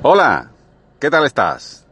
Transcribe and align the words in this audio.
Hola, 0.00 0.52
¿qué 1.00 1.10
tal 1.10 1.24
estás? 1.26 1.87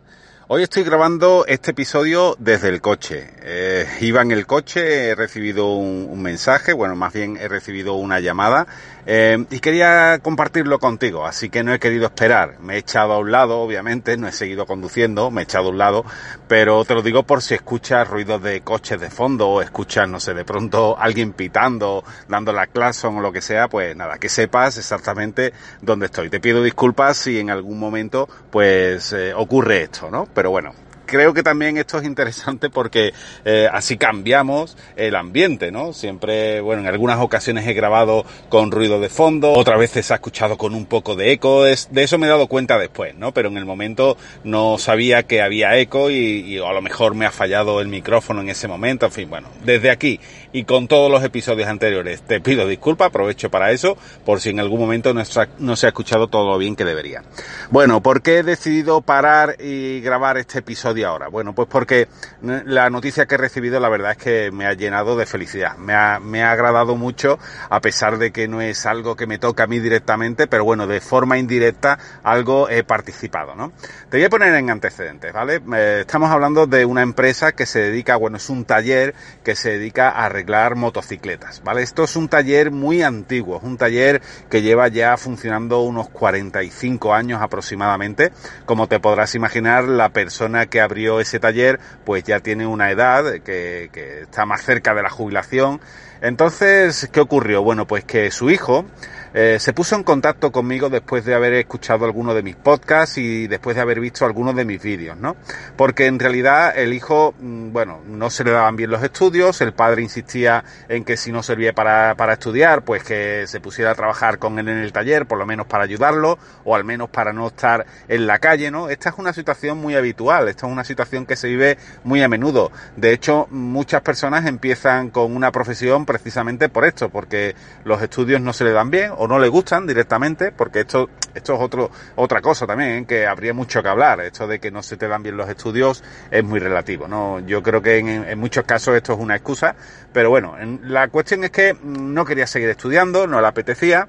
Hoy 0.48 0.62
estoy 0.62 0.84
grabando 0.84 1.44
este 1.48 1.72
episodio 1.72 2.36
desde 2.38 2.68
el 2.68 2.80
coche. 2.80 3.30
Eh, 3.42 3.84
iba 4.00 4.22
en 4.22 4.30
el 4.30 4.46
coche, 4.46 5.08
he 5.08 5.14
recibido 5.16 5.74
un, 5.74 6.22
mensaje, 6.22 6.72
bueno, 6.72 6.94
más 6.94 7.12
bien 7.12 7.36
he 7.36 7.48
recibido 7.48 7.94
una 7.94 8.20
llamada 8.20 8.68
eh, 9.06 9.44
y 9.50 9.58
quería 9.58 10.20
compartirlo 10.20 10.78
contigo, 10.78 11.26
así 11.26 11.50
que 11.50 11.64
no 11.64 11.74
he 11.74 11.80
querido 11.80 12.06
esperar. 12.06 12.60
Me 12.60 12.74
he 12.74 12.78
echado 12.78 13.14
a 13.14 13.18
un 13.18 13.32
lado, 13.32 13.58
obviamente, 13.58 14.16
no 14.16 14.28
he 14.28 14.32
seguido 14.32 14.66
conduciendo, 14.66 15.32
me 15.32 15.40
he 15.40 15.44
echado 15.44 15.66
a 15.66 15.70
un 15.70 15.78
lado, 15.78 16.04
pero 16.46 16.84
te 16.84 16.94
lo 16.94 17.02
digo 17.02 17.24
por 17.24 17.42
si 17.42 17.54
escuchas 17.54 18.06
ruidos 18.06 18.40
de 18.40 18.60
coches 18.60 19.00
de 19.00 19.10
fondo 19.10 19.48
o 19.48 19.62
escuchas, 19.62 20.08
no 20.08 20.20
sé, 20.20 20.32
de 20.32 20.44
pronto 20.44 20.96
alguien 20.96 21.32
pitando, 21.32 22.04
dando 22.28 22.52
la 22.52 22.68
clase 22.68 23.08
o 23.08 23.20
lo 23.20 23.32
que 23.32 23.40
sea, 23.40 23.66
pues 23.66 23.96
nada, 23.96 24.18
que 24.18 24.28
sepas 24.28 24.78
exactamente 24.78 25.52
dónde 25.82 26.06
estoy. 26.06 26.30
Te 26.30 26.38
pido 26.38 26.62
disculpas 26.62 27.16
si 27.16 27.40
en 27.40 27.50
algún 27.50 27.80
momento 27.80 28.28
pues 28.50 29.12
eh, 29.12 29.34
ocurre 29.34 29.82
esto, 29.82 30.08
¿no? 30.08 30.26
Pero 30.36 30.50
bueno, 30.50 30.74
creo 31.06 31.32
que 31.32 31.42
también 31.42 31.76
esto 31.76 31.98
es 31.98 32.04
interesante 32.04 32.70
porque 32.70 33.12
eh, 33.44 33.68
así 33.72 33.96
cambiamos 33.96 34.76
el 34.96 35.14
ambiente, 35.16 35.70
¿no? 35.70 35.92
Siempre, 35.92 36.60
bueno, 36.60 36.82
en 36.82 36.88
algunas 36.88 37.18
ocasiones 37.20 37.66
he 37.66 37.72
grabado 37.72 38.24
con 38.48 38.70
ruido 38.70 39.00
de 39.00 39.08
fondo, 39.08 39.52
otras 39.52 39.78
veces 39.78 40.06
se 40.06 40.12
ha 40.12 40.16
escuchado 40.16 40.58
con 40.58 40.74
un 40.74 40.86
poco 40.86 41.16
de 41.16 41.32
eco, 41.32 41.66
es, 41.66 41.88
de 41.92 42.02
eso 42.02 42.18
me 42.18 42.26
he 42.26 42.30
dado 42.30 42.46
cuenta 42.48 42.78
después, 42.78 43.14
¿no? 43.14 43.32
Pero 43.32 43.48
en 43.48 43.56
el 43.56 43.64
momento 43.64 44.16
no 44.44 44.78
sabía 44.78 45.22
que 45.22 45.42
había 45.42 45.76
eco 45.78 46.10
y, 46.10 46.16
y 46.16 46.58
a 46.58 46.72
lo 46.72 46.82
mejor 46.82 47.14
me 47.14 47.26
ha 47.26 47.30
fallado 47.30 47.80
el 47.80 47.88
micrófono 47.88 48.40
en 48.40 48.50
ese 48.50 48.68
momento, 48.68 49.06
en 49.06 49.12
fin, 49.12 49.30
bueno, 49.30 49.48
desde 49.64 49.90
aquí 49.90 50.20
y 50.56 50.64
con 50.64 50.88
todos 50.88 51.10
los 51.10 51.22
episodios 51.22 51.68
anteriores 51.68 52.22
te 52.22 52.40
pido 52.40 52.66
disculpas, 52.66 53.08
aprovecho 53.08 53.50
para 53.50 53.72
eso, 53.72 53.98
por 54.24 54.40
si 54.40 54.48
en 54.48 54.60
algún 54.60 54.80
momento 54.80 55.12
no, 55.12 55.22
no 55.58 55.76
se 55.76 55.86
ha 55.86 55.88
escuchado 55.88 56.28
todo 56.28 56.50
lo 56.50 56.56
bien 56.56 56.76
que 56.76 56.86
debería. 56.86 57.22
Bueno, 57.70 58.02
¿por 58.02 58.22
qué 58.22 58.38
he 58.38 58.42
decidido 58.42 59.02
parar 59.02 59.56
y 59.60 60.00
grabar 60.00 60.38
este 60.38 60.60
episodio 60.60 60.95
ahora? 61.04 61.28
Bueno, 61.28 61.54
pues 61.54 61.68
porque 61.68 62.08
la 62.42 62.90
noticia 62.90 63.26
que 63.26 63.34
he 63.34 63.38
recibido 63.38 63.80
la 63.80 63.88
verdad 63.88 64.12
es 64.12 64.18
que 64.18 64.50
me 64.50 64.66
ha 64.66 64.72
llenado 64.72 65.16
de 65.16 65.26
felicidad. 65.26 65.76
Me 65.76 65.94
ha, 65.94 66.20
me 66.20 66.42
ha 66.42 66.52
agradado 66.52 66.96
mucho, 66.96 67.38
a 67.68 67.80
pesar 67.80 68.18
de 68.18 68.32
que 68.32 68.48
no 68.48 68.60
es 68.60 68.86
algo 68.86 69.16
que 69.16 69.26
me 69.26 69.38
toca 69.38 69.64
a 69.64 69.66
mí 69.66 69.78
directamente, 69.78 70.46
pero 70.46 70.64
bueno, 70.64 70.86
de 70.86 71.00
forma 71.00 71.38
indirecta 71.38 71.98
algo 72.22 72.68
he 72.68 72.84
participado, 72.84 73.54
¿no? 73.54 73.72
Te 74.10 74.18
voy 74.18 74.24
a 74.24 74.30
poner 74.30 74.54
en 74.54 74.70
antecedentes, 74.70 75.32
¿vale? 75.32 75.60
Eh, 75.74 75.98
estamos 76.00 76.30
hablando 76.30 76.66
de 76.66 76.84
una 76.84 77.02
empresa 77.02 77.52
que 77.52 77.66
se 77.66 77.80
dedica, 77.80 78.16
bueno, 78.16 78.36
es 78.36 78.48
un 78.50 78.64
taller 78.64 79.14
que 79.44 79.54
se 79.54 79.70
dedica 79.70 80.10
a 80.10 80.26
arreglar 80.26 80.76
motocicletas, 80.76 81.62
¿vale? 81.62 81.82
Esto 81.82 82.04
es 82.04 82.16
un 82.16 82.28
taller 82.28 82.70
muy 82.70 83.02
antiguo, 83.02 83.58
es 83.58 83.62
un 83.62 83.76
taller 83.76 84.22
que 84.50 84.62
lleva 84.62 84.88
ya 84.88 85.16
funcionando 85.16 85.80
unos 85.80 86.08
45 86.08 87.14
años 87.14 87.40
aproximadamente. 87.42 88.32
Como 88.64 88.88
te 88.88 89.00
podrás 89.00 89.34
imaginar, 89.34 89.84
la 89.84 90.10
persona 90.10 90.66
que 90.66 90.80
abrió 90.86 91.20
ese 91.20 91.38
taller 91.38 91.78
pues 92.04 92.24
ya 92.24 92.40
tiene 92.40 92.66
una 92.66 92.90
edad 92.90 93.24
que, 93.42 93.90
que 93.92 94.22
está 94.22 94.46
más 94.46 94.62
cerca 94.62 94.94
de 94.94 95.02
la 95.02 95.10
jubilación. 95.10 95.80
Entonces, 96.22 97.08
¿qué 97.12 97.20
ocurrió? 97.20 97.62
Bueno, 97.62 97.86
pues 97.86 98.04
que 98.04 98.30
su 98.30 98.50
hijo 98.50 98.86
eh, 99.34 99.58
se 99.60 99.72
puso 99.72 99.96
en 99.96 100.02
contacto 100.02 100.52
conmigo 100.52 100.88
después 100.88 101.24
de 101.24 101.34
haber 101.34 101.54
escuchado 101.54 102.04
algunos 102.04 102.34
de 102.34 102.42
mis 102.42 102.56
podcasts 102.56 103.18
y 103.18 103.46
después 103.46 103.76
de 103.76 103.82
haber 103.82 104.00
visto 104.00 104.24
algunos 104.24 104.54
de 104.54 104.64
mis 104.64 104.82
vídeos, 104.82 105.16
¿no? 105.16 105.36
Porque 105.76 106.06
en 106.06 106.18
realidad 106.18 106.76
el 106.76 106.92
hijo, 106.92 107.34
bueno, 107.38 108.00
no 108.06 108.30
se 108.30 108.44
le 108.44 108.50
daban 108.50 108.76
bien 108.76 108.90
los 108.90 109.02
estudios, 109.02 109.60
el 109.60 109.72
padre 109.72 110.02
insistía 110.02 110.64
en 110.88 111.04
que 111.04 111.16
si 111.16 111.32
no 111.32 111.42
servía 111.42 111.72
para, 111.72 112.14
para 112.16 112.34
estudiar, 112.34 112.82
pues 112.82 113.02
que 113.02 113.44
se 113.46 113.60
pusiera 113.60 113.90
a 113.90 113.94
trabajar 113.94 114.38
con 114.38 114.58
él 114.58 114.68
en 114.68 114.78
el 114.78 114.92
taller, 114.92 115.26
por 115.26 115.38
lo 115.38 115.46
menos 115.46 115.66
para 115.66 115.84
ayudarlo, 115.84 116.38
o 116.64 116.74
al 116.74 116.84
menos 116.84 117.10
para 117.10 117.32
no 117.32 117.48
estar 117.48 117.86
en 118.08 118.26
la 118.26 118.38
calle, 118.38 118.70
¿no? 118.70 118.88
Esta 118.88 119.10
es 119.10 119.16
una 119.18 119.32
situación 119.32 119.78
muy 119.78 119.94
habitual, 119.94 120.48
esta 120.48 120.66
es 120.66 120.72
una 120.72 120.84
situación 120.84 121.26
que 121.26 121.36
se 121.36 121.48
vive 121.48 121.78
muy 122.04 122.22
a 122.22 122.28
menudo. 122.28 122.70
De 122.96 123.12
hecho, 123.12 123.46
muchas 123.50 124.02
personas 124.02 124.46
empiezan 124.46 125.10
con 125.10 125.34
una 125.34 125.52
profesión 125.52 126.06
precisamente 126.06 126.68
por 126.68 126.84
esto, 126.84 127.08
porque 127.08 127.54
los 127.84 128.02
estudios 128.02 128.40
no 128.40 128.52
se 128.52 128.64
le 128.64 128.72
dan 128.72 128.90
bien 128.90 129.12
o 129.16 129.26
no 129.26 129.38
le 129.38 129.48
gustan 129.48 129.86
directamente, 129.86 130.52
porque 130.52 130.80
esto, 130.80 131.08
esto 131.34 131.54
es 131.54 131.60
otro, 131.60 131.90
otra 132.16 132.40
cosa 132.40 132.66
también, 132.66 132.90
¿eh? 132.90 133.06
que 133.06 133.26
habría 133.26 133.54
mucho 133.54 133.82
que 133.82 133.88
hablar. 133.88 134.20
Esto 134.20 134.46
de 134.46 134.58
que 134.58 134.70
no 134.70 134.82
se 134.82 134.96
te 134.96 135.08
dan 135.08 135.22
bien 135.22 135.36
los 135.36 135.48
estudios 135.48 136.02
es 136.30 136.44
muy 136.44 136.60
relativo, 136.60 137.08
¿no? 137.08 137.40
Yo 137.40 137.62
creo 137.62 137.82
que 137.82 137.98
en, 137.98 138.08
en 138.08 138.38
muchos 138.38 138.64
casos 138.64 138.94
esto 138.94 139.14
es 139.14 139.18
una 139.18 139.36
excusa, 139.36 139.74
pero 140.12 140.30
bueno, 140.30 140.56
en, 140.58 140.80
la 140.84 141.08
cuestión 141.08 141.44
es 141.44 141.50
que 141.50 141.76
no 141.82 142.24
quería 142.24 142.46
seguir 142.46 142.68
estudiando, 142.68 143.26
no 143.26 143.40
le 143.40 143.46
apetecía, 143.46 144.08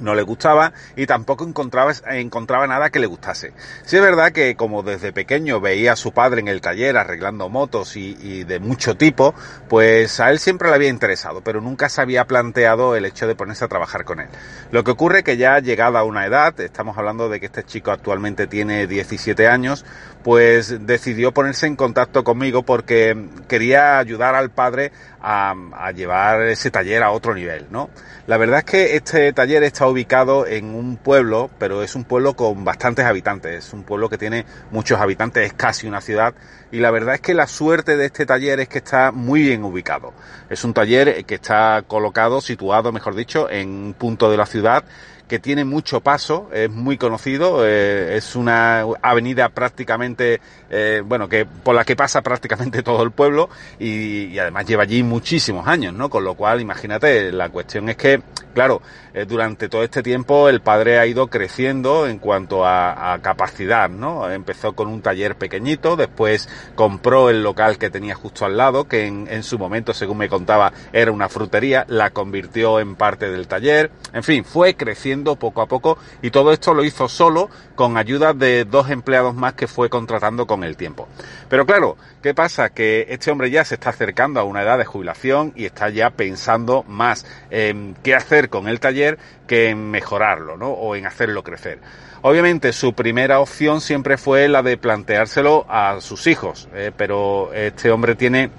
no 0.00 0.14
le 0.14 0.22
gustaba 0.22 0.72
y 0.96 1.06
tampoco 1.06 1.44
encontraba, 1.44 1.92
encontraba 2.10 2.66
nada 2.66 2.90
que 2.90 2.98
le 2.98 3.06
gustase. 3.06 3.52
Sí 3.84 3.96
es 3.96 4.02
verdad 4.02 4.32
que 4.32 4.56
como 4.56 4.82
desde 4.82 5.12
pequeño 5.12 5.60
veía 5.60 5.92
a 5.92 5.96
su 5.96 6.12
padre 6.12 6.40
en 6.40 6.48
el 6.48 6.60
taller 6.60 6.96
arreglando 6.96 7.48
motos 7.48 7.96
y, 7.96 8.44
de 8.44 8.58
mucho 8.58 8.96
tipo, 8.96 9.34
pues 9.68 10.20
a 10.20 10.30
él 10.30 10.38
siempre 10.38 10.68
le 10.68 10.74
había 10.74 10.88
interesado, 10.88 11.42
pero 11.42 11.60
nunca 11.60 11.88
se 11.88 12.00
había 12.00 12.26
planteado 12.26 12.96
el 12.96 13.04
hecho 13.04 13.26
de 13.26 13.34
ponerse 13.34 13.64
a 13.64 13.68
trabajar 13.68 14.04
con 14.04 14.20
él. 14.20 14.28
Lo 14.70 14.84
que 14.84 14.90
ocurre 14.90 15.22
que 15.22 15.36
ya 15.36 15.58
llegada 15.58 16.00
a 16.00 16.04
una 16.04 16.26
edad, 16.26 16.58
estamos 16.60 16.98
hablando 16.98 17.28
de 17.28 17.40
que 17.40 17.46
este 17.46 17.64
chico 17.64 17.90
actualmente 17.90 18.46
tiene 18.46 18.86
17 18.86 19.46
años, 19.48 19.84
pues 20.22 20.86
decidió 20.86 21.32
ponerse 21.32 21.66
en 21.66 21.76
contacto 21.76 22.24
conmigo 22.24 22.62
porque 22.62 23.28
quería 23.46 23.98
ayudar 23.98 24.34
al 24.34 24.50
padre 24.50 24.90
a, 25.20 25.54
llevar 25.94 26.42
ese 26.42 26.70
taller 26.70 27.02
a 27.02 27.10
otro 27.10 27.34
nivel, 27.34 27.66
¿no? 27.70 27.90
La 28.26 28.36
verdad 28.36 28.60
es 28.60 28.64
que 28.64 28.96
este 28.96 29.32
taller 29.32 29.62
ubicado 29.86 30.46
en 30.46 30.74
un 30.74 30.96
pueblo, 30.96 31.50
pero 31.58 31.82
es 31.82 31.94
un 31.94 32.04
pueblo 32.04 32.34
con 32.34 32.64
bastantes 32.64 33.04
habitantes, 33.04 33.66
es 33.66 33.72
un 33.72 33.82
pueblo 33.82 34.08
que 34.08 34.18
tiene 34.18 34.44
muchos 34.70 35.00
habitantes, 35.00 35.46
es 35.46 35.52
casi 35.52 35.86
una 35.86 36.00
ciudad, 36.00 36.34
y 36.70 36.78
la 36.78 36.90
verdad 36.90 37.16
es 37.16 37.20
que 37.20 37.34
la 37.34 37.46
suerte 37.46 37.96
de 37.96 38.06
este 38.06 38.26
taller 38.26 38.60
es 38.60 38.68
que 38.68 38.78
está 38.78 39.12
muy 39.12 39.42
bien 39.42 39.64
ubicado. 39.64 40.12
Es 40.50 40.64
un 40.64 40.74
taller 40.74 41.24
que 41.24 41.36
está 41.36 41.82
colocado, 41.86 42.40
situado, 42.40 42.92
mejor 42.92 43.14
dicho, 43.14 43.48
en 43.50 43.68
un 43.68 43.94
punto 43.94 44.30
de 44.30 44.36
la 44.36 44.46
ciudad 44.46 44.84
que 45.28 45.38
tiene 45.38 45.64
mucho 45.64 46.00
paso, 46.00 46.50
es 46.52 46.70
muy 46.70 46.98
conocido, 46.98 47.66
eh, 47.66 48.16
es 48.16 48.36
una 48.36 48.84
avenida 49.00 49.48
prácticamente, 49.48 50.40
eh, 50.70 51.02
bueno, 51.04 51.28
que 51.28 51.46
por 51.46 51.74
la 51.74 51.84
que 51.84 51.96
pasa 51.96 52.20
prácticamente 52.20 52.82
todo 52.82 53.02
el 53.02 53.10
pueblo 53.10 53.48
y, 53.78 54.38
además 54.38 54.66
lleva 54.66 54.82
allí 54.82 55.02
muchísimos 55.02 55.66
años, 55.66 55.94
¿no? 55.94 56.10
Con 56.10 56.24
lo 56.24 56.34
cual, 56.34 56.60
imagínate, 56.60 57.32
la 57.32 57.48
cuestión 57.48 57.88
es 57.88 57.96
que, 57.96 58.20
claro, 58.52 58.82
eh, 59.14 59.24
durante 59.26 59.68
todo 59.68 59.82
este 59.82 60.02
tiempo 60.02 60.48
el 60.48 60.60
padre 60.60 60.98
ha 60.98 61.06
ido 61.06 61.28
creciendo 61.28 62.06
en 62.06 62.18
cuanto 62.18 62.66
a, 62.66 63.14
a, 63.14 63.22
capacidad, 63.22 63.88
¿no? 63.88 64.30
Empezó 64.30 64.74
con 64.74 64.88
un 64.88 65.00
taller 65.00 65.36
pequeñito, 65.36 65.96
después 65.96 66.48
compró 66.74 67.30
el 67.30 67.42
local 67.42 67.78
que 67.78 67.88
tenía 67.88 68.14
justo 68.14 68.44
al 68.44 68.56
lado, 68.56 68.88
que 68.88 69.06
en, 69.06 69.26
en 69.30 69.42
su 69.42 69.58
momento, 69.58 69.94
según 69.94 70.18
me 70.18 70.28
contaba, 70.28 70.72
era 70.92 71.12
una 71.12 71.28
frutería, 71.30 71.86
la 71.88 72.10
convirtió 72.10 72.80
en 72.80 72.96
parte 72.96 73.30
del 73.30 73.46
taller, 73.46 73.90
en 74.12 74.22
fin, 74.22 74.44
fue 74.44 74.74
creciendo 74.74 75.13
poco 75.22 75.62
a 75.62 75.66
poco 75.66 75.98
y 76.22 76.30
todo 76.30 76.52
esto 76.52 76.74
lo 76.74 76.84
hizo 76.84 77.08
solo 77.08 77.48
con 77.76 77.96
ayuda 77.96 78.34
de 78.34 78.64
dos 78.64 78.90
empleados 78.90 79.34
más 79.34 79.54
que 79.54 79.66
fue 79.66 79.88
contratando 79.88 80.46
con 80.46 80.64
el 80.64 80.76
tiempo. 80.76 81.08
Pero 81.48 81.66
claro, 81.66 81.96
¿qué 82.22 82.34
pasa? 82.34 82.70
Que 82.70 83.06
este 83.08 83.30
hombre 83.30 83.50
ya 83.50 83.64
se 83.64 83.74
está 83.74 83.90
acercando 83.90 84.40
a 84.40 84.44
una 84.44 84.62
edad 84.62 84.78
de 84.78 84.84
jubilación 84.84 85.52
y 85.54 85.64
está 85.66 85.88
ya 85.90 86.10
pensando 86.10 86.84
más 86.88 87.26
en 87.50 87.96
qué 88.02 88.14
hacer 88.14 88.48
con 88.48 88.68
el 88.68 88.80
taller 88.80 89.18
que 89.46 89.70
en 89.70 89.90
mejorarlo, 89.90 90.56
¿no? 90.56 90.70
O 90.70 90.96
en 90.96 91.06
hacerlo 91.06 91.42
crecer. 91.44 91.78
Obviamente 92.22 92.72
su 92.72 92.94
primera 92.94 93.40
opción 93.40 93.80
siempre 93.80 94.16
fue 94.16 94.48
la 94.48 94.62
de 94.62 94.78
planteárselo 94.78 95.66
a 95.68 96.00
sus 96.00 96.26
hijos, 96.26 96.68
eh, 96.74 96.90
pero 96.96 97.52
este 97.52 97.90
hombre 97.90 98.14
tiene 98.14 98.50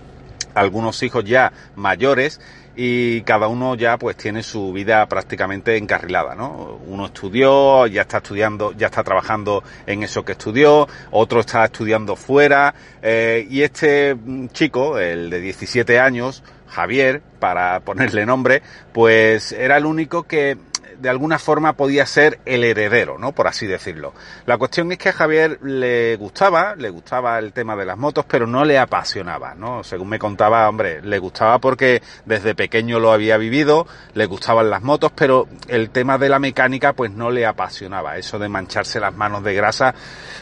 algunos 0.54 1.02
hijos 1.04 1.26
ya 1.26 1.52
mayores 1.76 2.40
y 2.75 3.22
cada 3.22 3.47
uno 3.47 3.75
ya 3.75 3.97
pues 3.97 4.18
tiene 4.18 4.44
su 4.44 4.74
vida 4.74 5.06
prácticamente 5.08 5.78
encarrilada, 5.78 6.36
¿no? 6.36 6.80
Uno 6.88 7.08
estudió, 7.08 7.88
ya 7.88 8.02
está 8.03 8.18
estudiando, 8.18 8.74
ya 8.74 8.88
está 8.88 9.03
trabajando 9.03 9.63
en 9.86 10.04
eso 10.04 10.25
que 10.25 10.33
estudió, 10.33 10.88
otro 11.12 11.39
está 11.39 11.66
estudiando 11.66 12.16
fuera, 12.16 12.74
eh, 13.01 13.48
y 13.50 13.62
este 13.62 14.16
chico, 14.51 15.00
el 15.00 15.30
de 15.30 15.39
17 15.39 16.00
años, 16.00 16.44
Javier, 16.68 17.22
para 17.39 17.80
ponerle 17.81 18.25
nombre, 18.25 18.62
pues 18.92 19.51
era 19.51 19.77
el 19.77 19.86
único 19.86 20.24
que 20.24 20.57
de 21.00 21.09
alguna 21.09 21.39
forma 21.39 21.74
podía 21.74 22.06
ser 22.06 22.39
el 22.45 22.63
heredero, 22.63 23.18
¿no? 23.18 23.31
Por 23.31 23.47
así 23.47 23.68
decirlo. 23.68 24.13
La 24.45 24.57
cuestión 24.57 24.92
es 24.92 24.97
que 24.97 25.09
a 25.09 25.13
Javier 25.13 25.59
le 25.62 26.15
gustaba, 26.15 26.75
le 26.75 26.89
gustaba 26.89 27.39
el 27.39 27.53
tema 27.53 27.75
de 27.75 27.86
las 27.86 27.97
motos, 27.97 28.25
pero 28.27 28.47
no 28.47 28.65
le 28.65 28.77
apasionaba, 28.77 29.56
¿no? 29.56 29.83
Según 29.83 30.09
me 30.09 30.19
contaba, 30.19 30.68
hombre, 30.68 31.01
le 31.01 31.19
gustaba 31.19 31.59
porque 31.59 32.01
desde 32.25 32.56
pequeño 32.56 33.00
lo 33.00 33.12
había 33.12 33.38
vivido, 33.38 33.88
le 34.13 34.25
gustaban 34.25 34.69
las 34.69 34.81
motos, 34.81 35.12
pero 35.15 35.47
el 35.68 35.89
tema 35.89 36.18
de 36.18 36.30
la 36.30 36.39
mecánica 36.39 36.94
pues 36.94 37.12
no 37.12 37.31
le 37.31 37.45
apasionaba. 37.45 38.18
Eso 38.18 38.39
de 38.39 38.50
mancharse 38.50 39.00
las 39.00 39.13
manos 39.15 39.44
de 39.44 39.53
grasa, 39.53 39.94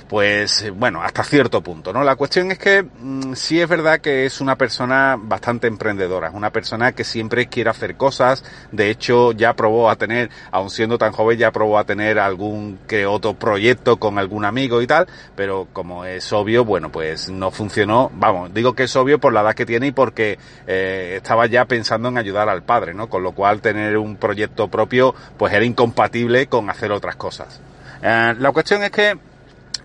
pues 0.07 0.71
bueno, 0.75 1.01
hasta 1.01 1.23
cierto 1.23 1.61
punto, 1.61 1.94
¿no? 1.94 2.03
La 2.03 2.15
cuestión 2.15 2.51
es 2.51 2.59
que 2.59 2.83
mmm, 2.83 3.33
sí 3.33 3.59
es 3.59 3.67
verdad 3.67 3.99
que 3.99 4.25
es 4.25 4.41
una 4.41 4.57
persona 4.57 5.17
bastante 5.17 5.67
emprendedora, 5.67 6.27
es 6.27 6.33
una 6.33 6.51
persona 6.51 6.91
que 6.91 7.03
siempre 7.03 7.47
quiere 7.47 7.69
hacer 7.69 7.95
cosas, 7.95 8.44
de 8.71 8.89
hecho 8.89 9.31
ya 9.31 9.56
probó 9.56 9.89
a 9.89 9.95
tener 9.95 10.29
aun 10.51 10.69
siendo 10.69 10.98
tan 10.98 11.12
joven 11.12 11.38
ya 11.38 11.51
probó 11.51 11.78
a 11.78 11.84
tener 11.84 12.19
algún 12.19 12.80
que 12.88 13.06
otro 13.06 13.34
proyecto 13.34 13.98
con 13.98 14.19
algún 14.19 14.45
amigo 14.45 14.81
y 14.81 14.88
tal, 14.88 15.07
pero 15.36 15.68
como 15.74 16.06
es 16.06 16.31
obvio, 16.34 16.66
bueno, 16.66 16.92
pues 16.92 17.30
no 17.30 17.51
funcionó. 17.51 18.12
Vamos, 18.13 18.54
digo 18.54 18.74
que 18.74 18.84
es 18.84 18.95
obvio 18.95 19.19
por 19.19 19.34
la 19.34 19.42
edad 19.42 19.56
que 19.56 19.66
tiene 19.66 19.88
y 19.88 19.92
porque 19.92 20.38
eh, 20.68 21.16
estaba 21.18 21.45
ya 21.48 21.66
pensando 21.66 22.10
en 22.10 22.18
ayudar 22.18 22.50
al 22.50 22.63
padre, 22.63 22.94
¿no? 22.94 23.10
Con 23.10 23.24
lo 23.24 23.34
cual 23.34 23.62
tener 23.62 23.98
un 23.98 24.18
proyecto 24.18 24.68
propio, 24.68 25.16
pues 25.38 25.54
era 25.54 25.66
incompatible 25.66 26.48
con 26.48 26.69
hacer 26.69 26.92
otras 26.92 27.16
cosas. 27.16 27.62
Eh, 28.01 28.36
la 28.38 28.51
cuestión 28.51 28.84
es 28.84 28.92
que 28.92 29.18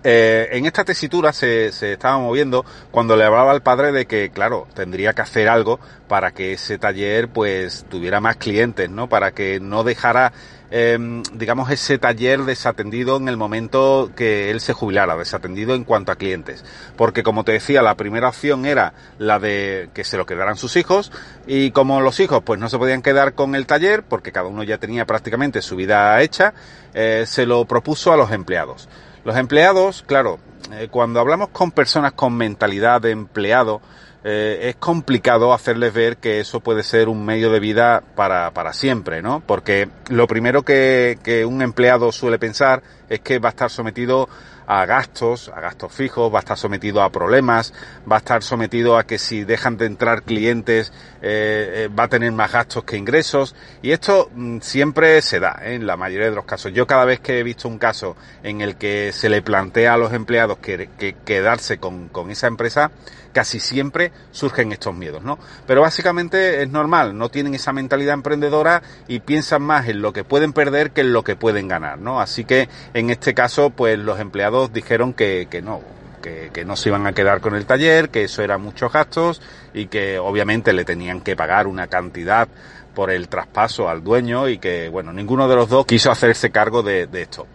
eh, 0.04 0.48
en 0.52 0.66
esta 0.66 0.84
tesitura 0.84 1.32
se, 1.32 1.72
se, 1.72 1.94
estaba 1.94 2.18
moviendo 2.18 2.64
cuando 2.90 3.16
le 3.16 3.24
hablaba 3.24 3.50
al 3.50 3.62
padre 3.62 3.92
de 3.92 4.06
que, 4.06 4.30
claro, 4.30 4.66
tendría 4.74 5.12
que 5.12 5.22
hacer 5.22 5.48
algo 5.48 5.80
para 6.06 6.30
que 6.32 6.52
ese 6.52 6.78
taller 6.78 7.28
pues 7.28 7.84
tuviera 7.88 8.20
más 8.20 8.36
clientes, 8.36 8.88
¿no? 8.88 9.08
Para 9.08 9.32
que 9.32 9.60
no 9.60 9.82
dejara, 9.84 10.32
eh, 10.70 10.98
digamos, 11.32 11.70
ese 11.70 11.98
taller 11.98 12.42
desatendido 12.42 13.16
en 13.16 13.28
el 13.28 13.36
momento 13.36 14.10
que 14.14 14.50
él 14.50 14.60
se 14.60 14.72
jubilara, 14.72 15.16
desatendido 15.16 15.74
en 15.74 15.84
cuanto 15.84 16.12
a 16.12 16.16
clientes. 16.16 16.64
Porque 16.96 17.22
como 17.22 17.44
te 17.44 17.52
decía, 17.52 17.82
la 17.82 17.96
primera 17.96 18.28
opción 18.28 18.66
era 18.66 18.94
la 19.18 19.38
de 19.38 19.90
que 19.94 20.04
se 20.04 20.16
lo 20.16 20.26
quedaran 20.26 20.56
sus 20.56 20.76
hijos 20.76 21.10
y 21.46 21.72
como 21.72 22.00
los 22.00 22.20
hijos 22.20 22.42
pues 22.44 22.60
no 22.60 22.68
se 22.68 22.78
podían 22.78 23.02
quedar 23.02 23.34
con 23.34 23.54
el 23.54 23.66
taller 23.66 24.04
porque 24.04 24.32
cada 24.32 24.48
uno 24.48 24.62
ya 24.62 24.78
tenía 24.78 25.06
prácticamente 25.06 25.60
su 25.60 25.76
vida 25.76 26.20
hecha, 26.22 26.54
eh, 26.94 27.24
se 27.26 27.46
lo 27.46 27.64
propuso 27.64 28.12
a 28.12 28.16
los 28.16 28.30
empleados. 28.30 28.88
Los 29.28 29.36
empleados, 29.36 30.02
claro, 30.06 30.38
eh, 30.72 30.88
cuando 30.90 31.20
hablamos 31.20 31.50
con 31.50 31.70
personas 31.70 32.12
con 32.12 32.34
mentalidad 32.34 33.02
de 33.02 33.10
empleado, 33.10 33.82
eh, 34.24 34.70
es 34.70 34.76
complicado 34.76 35.52
hacerles 35.52 35.92
ver 35.92 36.16
que 36.16 36.40
eso 36.40 36.60
puede 36.60 36.82
ser 36.82 37.10
un 37.10 37.26
medio 37.26 37.52
de 37.52 37.60
vida 37.60 38.02
para, 38.14 38.52
para 38.52 38.72
siempre, 38.72 39.20
¿no? 39.20 39.42
Porque 39.46 39.90
lo 40.08 40.26
primero 40.26 40.62
que, 40.62 41.18
que 41.22 41.44
un 41.44 41.60
empleado 41.60 42.10
suele 42.10 42.38
pensar 42.38 42.82
es 43.10 43.20
que 43.20 43.38
va 43.38 43.50
a 43.50 43.50
estar 43.50 43.68
sometido 43.68 44.30
a 44.70 44.84
gastos, 44.84 45.48
a 45.48 45.60
gastos 45.60 45.90
fijos, 45.90 46.32
va 46.32 46.38
a 46.38 46.40
estar 46.40 46.58
sometido 46.58 47.02
a 47.02 47.10
problemas, 47.10 47.72
va 48.10 48.16
a 48.16 48.18
estar 48.18 48.42
sometido 48.42 48.98
a 48.98 49.04
que 49.04 49.18
si 49.18 49.44
dejan 49.44 49.78
de 49.78 49.86
entrar 49.86 50.22
clientes 50.24 50.92
eh, 51.22 51.86
eh, 51.86 51.88
va 51.88 52.04
a 52.04 52.08
tener 52.08 52.30
más 52.32 52.52
gastos 52.52 52.84
que 52.84 52.98
ingresos 52.98 53.56
y 53.80 53.92
esto 53.92 54.30
mm, 54.34 54.58
siempre 54.60 55.22
se 55.22 55.40
da 55.40 55.58
¿eh? 55.62 55.76
en 55.76 55.86
la 55.86 55.96
mayoría 55.96 56.28
de 56.28 56.34
los 56.34 56.44
casos. 56.44 56.70
Yo 56.74 56.86
cada 56.86 57.06
vez 57.06 57.18
que 57.20 57.40
he 57.40 57.42
visto 57.42 57.66
un 57.66 57.78
caso 57.78 58.14
en 58.42 58.60
el 58.60 58.76
que 58.76 59.10
se 59.12 59.30
le 59.30 59.40
plantea 59.40 59.94
a 59.94 59.96
los 59.96 60.12
empleados 60.12 60.58
que, 60.58 60.90
que 60.98 61.16
quedarse 61.24 61.78
con, 61.78 62.08
con 62.08 62.30
esa 62.30 62.46
empresa, 62.46 62.90
casi 63.38 63.60
siempre 63.60 64.10
surgen 64.32 64.72
estos 64.72 64.94
miedos, 64.96 65.22
¿no? 65.22 65.38
Pero 65.64 65.82
básicamente 65.82 66.60
es 66.60 66.68
normal, 66.70 67.16
no 67.16 67.28
tienen 67.28 67.54
esa 67.54 67.72
mentalidad 67.72 68.14
emprendedora 68.14 68.82
y 69.06 69.20
piensan 69.20 69.62
más 69.62 69.86
en 69.86 70.02
lo 70.02 70.12
que 70.12 70.24
pueden 70.24 70.52
perder 70.52 70.90
que 70.90 71.02
en 71.02 71.12
lo 71.12 71.22
que 71.22 71.36
pueden 71.36 71.68
ganar, 71.68 72.00
¿no? 72.00 72.20
Así 72.20 72.44
que 72.44 72.68
en 72.94 73.10
este 73.10 73.34
caso, 73.34 73.70
pues 73.70 73.96
los 73.96 74.18
empleados 74.18 74.57
dijeron 74.66 75.12
que, 75.12 75.46
que 75.48 75.62
no, 75.62 75.80
que, 76.20 76.50
que, 76.52 76.64
no 76.64 76.74
se 76.74 76.88
iban 76.88 77.06
a 77.06 77.12
quedar 77.12 77.40
con 77.40 77.54
el 77.54 77.66
taller, 77.66 78.10
que 78.10 78.24
eso 78.24 78.42
era 78.42 78.58
muchos 78.58 78.92
gastos 78.92 79.40
y 79.72 79.86
que 79.86 80.18
obviamente 80.18 80.72
le 80.72 80.84
tenían 80.84 81.20
que 81.20 81.36
pagar 81.36 81.66
una 81.66 81.86
cantidad 81.86 82.48
por 82.94 83.10
el 83.10 83.28
traspaso 83.28 83.88
al 83.88 84.02
dueño 84.02 84.48
y 84.48 84.58
que, 84.58 84.88
bueno, 84.88 85.12
ninguno 85.12 85.48
de 85.48 85.54
los 85.54 85.68
dos 85.68 85.86
quiso 85.86 86.10
hacerse 86.10 86.50
cargo 86.50 86.82
de, 86.82 87.06
de 87.06 87.22
esto. 87.22 87.46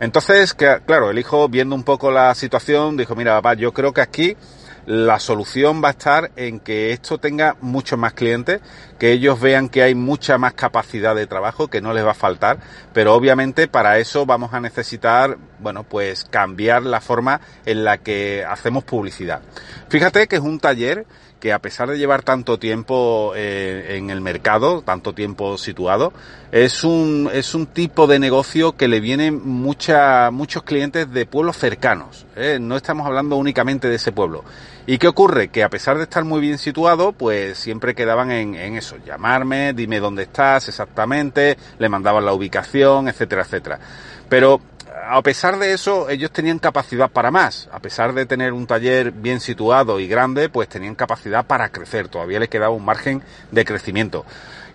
Entonces, 0.00 0.54
que, 0.54 0.80
claro, 0.84 1.10
el 1.10 1.18
hijo, 1.18 1.48
viendo 1.48 1.74
un 1.74 1.84
poco 1.84 2.10
la 2.10 2.34
situación, 2.34 2.96
dijo, 2.96 3.14
mira, 3.14 3.34
papá, 3.36 3.54
yo 3.54 3.72
creo 3.72 3.92
que 3.92 4.00
aquí 4.00 4.36
la 4.86 5.18
solución 5.20 5.82
va 5.82 5.88
a 5.88 5.92
estar 5.92 6.30
en 6.36 6.58
que 6.58 6.92
esto 6.92 7.18
tenga 7.18 7.56
muchos 7.60 7.98
más 7.98 8.12
clientes, 8.12 8.60
que 8.98 9.12
ellos 9.12 9.40
vean 9.40 9.68
que 9.68 9.82
hay 9.82 9.94
mucha 9.94 10.38
más 10.38 10.54
capacidad 10.54 11.14
de 11.14 11.26
trabajo, 11.26 11.68
que 11.68 11.80
no 11.80 11.92
les 11.92 12.04
va 12.04 12.12
a 12.12 12.14
faltar, 12.14 12.58
pero 12.92 13.14
obviamente 13.14 13.68
para 13.68 13.98
eso 13.98 14.26
vamos 14.26 14.52
a 14.52 14.60
necesitar, 14.60 15.36
bueno, 15.60 15.84
pues 15.84 16.24
cambiar 16.24 16.82
la 16.82 17.00
forma 17.00 17.40
en 17.66 17.84
la 17.84 17.98
que 17.98 18.44
hacemos 18.48 18.84
publicidad. 18.84 19.40
Fíjate 19.88 20.26
que 20.26 20.36
es 20.36 20.42
un 20.42 20.60
taller 20.60 21.06
que 21.40 21.52
a 21.52 21.58
pesar 21.58 21.88
de 21.88 21.98
llevar 21.98 22.22
tanto 22.22 22.58
tiempo 22.58 23.32
eh, 23.34 23.96
en 23.96 24.10
el 24.10 24.20
mercado, 24.20 24.82
tanto 24.82 25.14
tiempo 25.14 25.56
situado, 25.56 26.12
es 26.52 26.84
un, 26.84 27.30
es 27.32 27.54
un 27.54 27.66
tipo 27.66 28.06
de 28.06 28.18
negocio 28.18 28.76
que 28.76 28.88
le 28.88 29.00
vienen 29.00 29.40
mucha, 29.42 30.30
muchos 30.30 30.62
clientes 30.62 31.10
de 31.10 31.26
pueblos 31.26 31.56
cercanos. 31.56 32.26
¿eh? 32.36 32.58
No 32.60 32.76
estamos 32.76 33.06
hablando 33.06 33.36
únicamente 33.36 33.88
de 33.88 33.96
ese 33.96 34.12
pueblo. 34.12 34.44
¿Y 34.86 34.98
qué 34.98 35.08
ocurre? 35.08 35.48
Que 35.48 35.64
a 35.64 35.70
pesar 35.70 35.96
de 35.96 36.04
estar 36.04 36.24
muy 36.24 36.40
bien 36.40 36.58
situado, 36.58 37.12
pues 37.12 37.58
siempre 37.58 37.94
quedaban 37.94 38.30
en, 38.30 38.54
en 38.54 38.76
eso, 38.76 38.96
llamarme, 39.04 39.72
dime 39.72 39.98
dónde 39.98 40.24
estás 40.24 40.68
exactamente, 40.68 41.56
le 41.78 41.88
mandaban 41.88 42.24
la 42.24 42.32
ubicación, 42.32 43.08
etcétera, 43.08 43.42
etcétera. 43.42 43.78
Pero 44.28 44.60
a 45.08 45.22
pesar 45.22 45.58
de 45.58 45.72
eso, 45.72 46.08
ellos 46.08 46.30
tenían 46.30 46.58
capacidad 46.58 47.10
para 47.10 47.30
más. 47.30 47.68
A 47.72 47.80
pesar 47.80 48.12
de 48.14 48.26
tener 48.26 48.52
un 48.52 48.66
taller 48.66 49.12
bien 49.12 49.40
situado 49.40 50.00
y 50.00 50.08
grande, 50.08 50.48
pues 50.48 50.68
tenían 50.68 50.94
capacidad 50.94 51.44
para 51.46 51.68
crecer. 51.70 52.08
Todavía 52.08 52.40
les 52.40 52.48
quedaba 52.48 52.74
un 52.74 52.84
margen 52.84 53.22
de 53.50 53.64
crecimiento. 53.64 54.24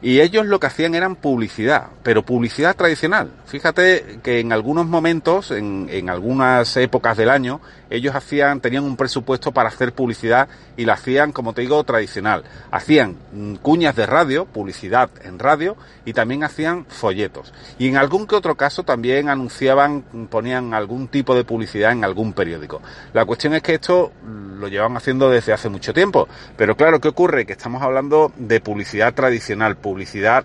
Y 0.06 0.22
ellos 0.22 0.46
lo 0.46 0.60
que 0.60 0.68
hacían 0.68 0.94
eran 0.94 1.16
publicidad, 1.16 1.88
pero 2.04 2.24
publicidad 2.24 2.76
tradicional. 2.76 3.32
Fíjate 3.48 4.20
que 4.22 4.40
en 4.40 4.54
algunos 4.54 4.86
momentos, 4.86 5.50
en, 5.50 5.88
en, 5.90 6.12
algunas 6.12 6.78
épocas 6.78 7.18
del 7.18 7.32
año, 7.32 7.60
ellos 7.90 8.14
hacían, 8.14 8.62
tenían 8.62 8.84
un 8.84 8.98
presupuesto 8.98 9.52
para 9.52 9.70
hacer 9.70 9.94
publicidad 9.94 10.48
y 10.78 10.86
la 10.86 10.94
hacían, 10.94 11.32
como 11.32 11.54
te 11.54 11.62
digo, 11.62 11.84
tradicional. 11.84 12.44
Hacían 12.70 13.18
cuñas 13.64 13.96
de 13.96 14.06
radio, 14.06 14.46
publicidad 14.46 15.10
en 15.24 15.40
radio, 15.40 15.76
y 16.06 16.14
también 16.14 16.44
hacían 16.44 16.86
folletos. 16.86 17.54
Y 17.80 17.88
en 17.88 17.98
algún 17.98 18.28
que 18.28 18.36
otro 18.36 18.56
caso 18.56 18.84
también 18.84 19.30
anunciaban, 19.30 20.04
ponían 20.30 20.74
algún 20.74 21.08
tipo 21.08 21.36
de 21.36 21.44
publicidad 21.44 21.92
en 21.92 22.04
algún 22.04 22.34
periódico. 22.34 22.82
La 23.14 23.26
cuestión 23.26 23.56
es 23.56 23.64
que 23.64 23.74
esto 23.74 24.12
lo 24.60 24.68
llevan 24.68 24.96
haciendo 24.98 25.30
desde 25.30 25.54
hace 25.54 25.70
mucho 25.70 25.94
tiempo. 25.94 26.28
Pero 26.58 26.76
claro, 26.76 27.00
¿qué 27.00 27.08
ocurre? 27.08 27.46
Que 27.46 27.54
estamos 27.54 27.82
hablando 27.82 28.32
de 28.38 28.62
publicidad 28.62 29.14
tradicional, 29.14 29.78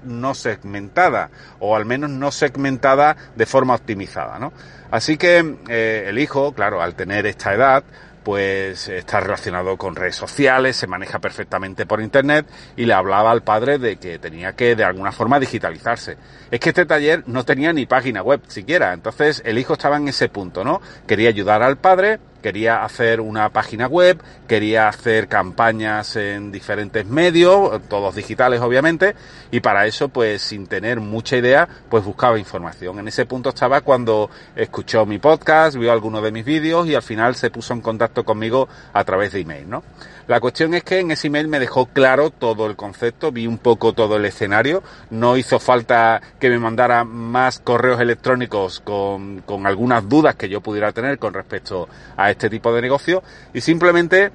no 0.05 0.35
segmentada, 0.35 1.31
o 1.59 1.77
al 1.77 1.85
menos 1.85 2.11
no 2.11 2.31
segmentada 2.31 3.17
de 3.37 3.47
forma 3.47 3.75
optimizada, 3.75 4.39
¿no? 4.39 4.53
Así 4.91 5.17
que 5.17 5.57
eh, 5.69 6.05
el 6.09 6.19
hijo, 6.19 6.53
claro, 6.53 6.83
al 6.83 6.95
tener 6.95 7.27
esta 7.27 7.55
edad, 7.55 7.85
pues 8.23 8.89
está 8.89 9.21
relacionado 9.21 9.77
con 9.77 9.97
redes 9.97 10.17
sociales, 10.17 10.77
se 10.77 10.87
maneja 10.87 11.19
perfectamente 11.19 11.87
por 11.87 12.01
internet 12.01 12.47
y 12.77 12.85
le 12.85 12.93
hablaba 12.93 13.31
al 13.31 13.43
padre 13.43 13.79
de 13.79 13.97
que 13.97 14.19
tenía 14.19 14.53
que 14.55 14.77
de 14.77 14.85
alguna 14.85 15.13
forma 15.13 15.41
digitalizarse. 15.41 16.17
Es 16.51 16.61
que 16.61 16.71
este 16.71 16.87
taller 16.87 17.25
no 17.27 17.45
tenía 17.45 17.73
ni 17.73 17.87
página 17.87 18.23
web 18.23 18.43
siquiera, 18.49 18.93
entonces 18.93 19.43
el 19.45 19.59
hijo 19.59 19.75
estaba 19.75 19.97
en 19.97 20.09
ese 20.09 20.29
punto, 20.29 20.65
¿no? 20.65 20.81
Quería 21.07 21.29
ayudar 21.29 21.63
al 21.63 21.79
padre, 21.79 22.19
quería 22.41 22.85
hacer 22.85 23.21
una 23.21 23.51
página 23.51 23.87
web, 23.87 24.23
quería 24.49 24.89
hacer 24.89 25.29
campañas 25.29 26.17
en 26.17 26.53
diferentes 26.53 27.07
medios, 27.07 27.81
todos 27.89 28.15
digitales 28.15 28.61
obviamente, 28.61 29.15
y 29.51 29.61
para 29.61 29.87
eso 29.87 30.09
pues 30.09 30.43
sin 30.43 30.67
tener 30.67 31.01
mucha 31.01 31.37
idea 31.37 31.69
pues 31.89 32.05
buscaba 32.05 32.39
información. 32.39 32.99
En 32.99 33.09
ese 33.09 33.27
punto 33.27 33.51
estaba 33.51 33.81
cuando 33.83 34.31
escuchó 34.57 35.07
mi 35.07 35.19
podcast, 35.19 35.77
vio 35.77 35.93
alguno 35.93 36.21
de 36.21 36.33
mis 36.33 36.45
vídeos 36.45 36.87
y 36.87 36.95
al 36.95 37.03
final 37.03 37.35
se 37.35 37.51
puso 37.51 37.75
en 37.75 37.81
contacto 37.81 38.25
conmigo 38.25 38.69
a 38.93 39.05
través 39.05 39.33
de 39.33 39.41
email, 39.41 39.69
¿no? 39.69 39.83
La 40.31 40.39
cuestión 40.39 40.75
es 40.75 40.85
que 40.85 41.01
en 41.01 41.11
ese 41.11 41.27
email 41.27 41.49
me 41.49 41.59
dejó 41.59 41.87
claro 41.87 42.31
todo 42.31 42.67
el 42.67 42.77
concepto, 42.77 43.33
vi 43.33 43.49
un 43.49 43.59
poco 43.59 43.95
todo 43.95 44.17
el 44.17 44.25
escenario, 44.25 44.81
no 45.11 45.37
hizo 45.37 45.59
falta 45.59 46.23
que 46.39 46.49
me 46.49 46.61
mandara 46.61 47.03
más 47.03 47.59
correos 47.59 48.01
electrónicos 48.01 48.79
con, 48.79 49.41
con 49.41 49.67
algunas 49.67 50.09
dudas 50.09 50.37
que 50.37 50.49
yo 50.49 50.61
pudiera 50.61 50.93
tener 50.93 51.19
con 51.19 51.35
respecto 51.35 51.89
a 52.17 52.31
este 52.31 52.49
tipo 52.49 52.73
de 52.73 52.81
negocio. 52.81 53.25
Y 53.53 53.61
simplemente 53.61 54.31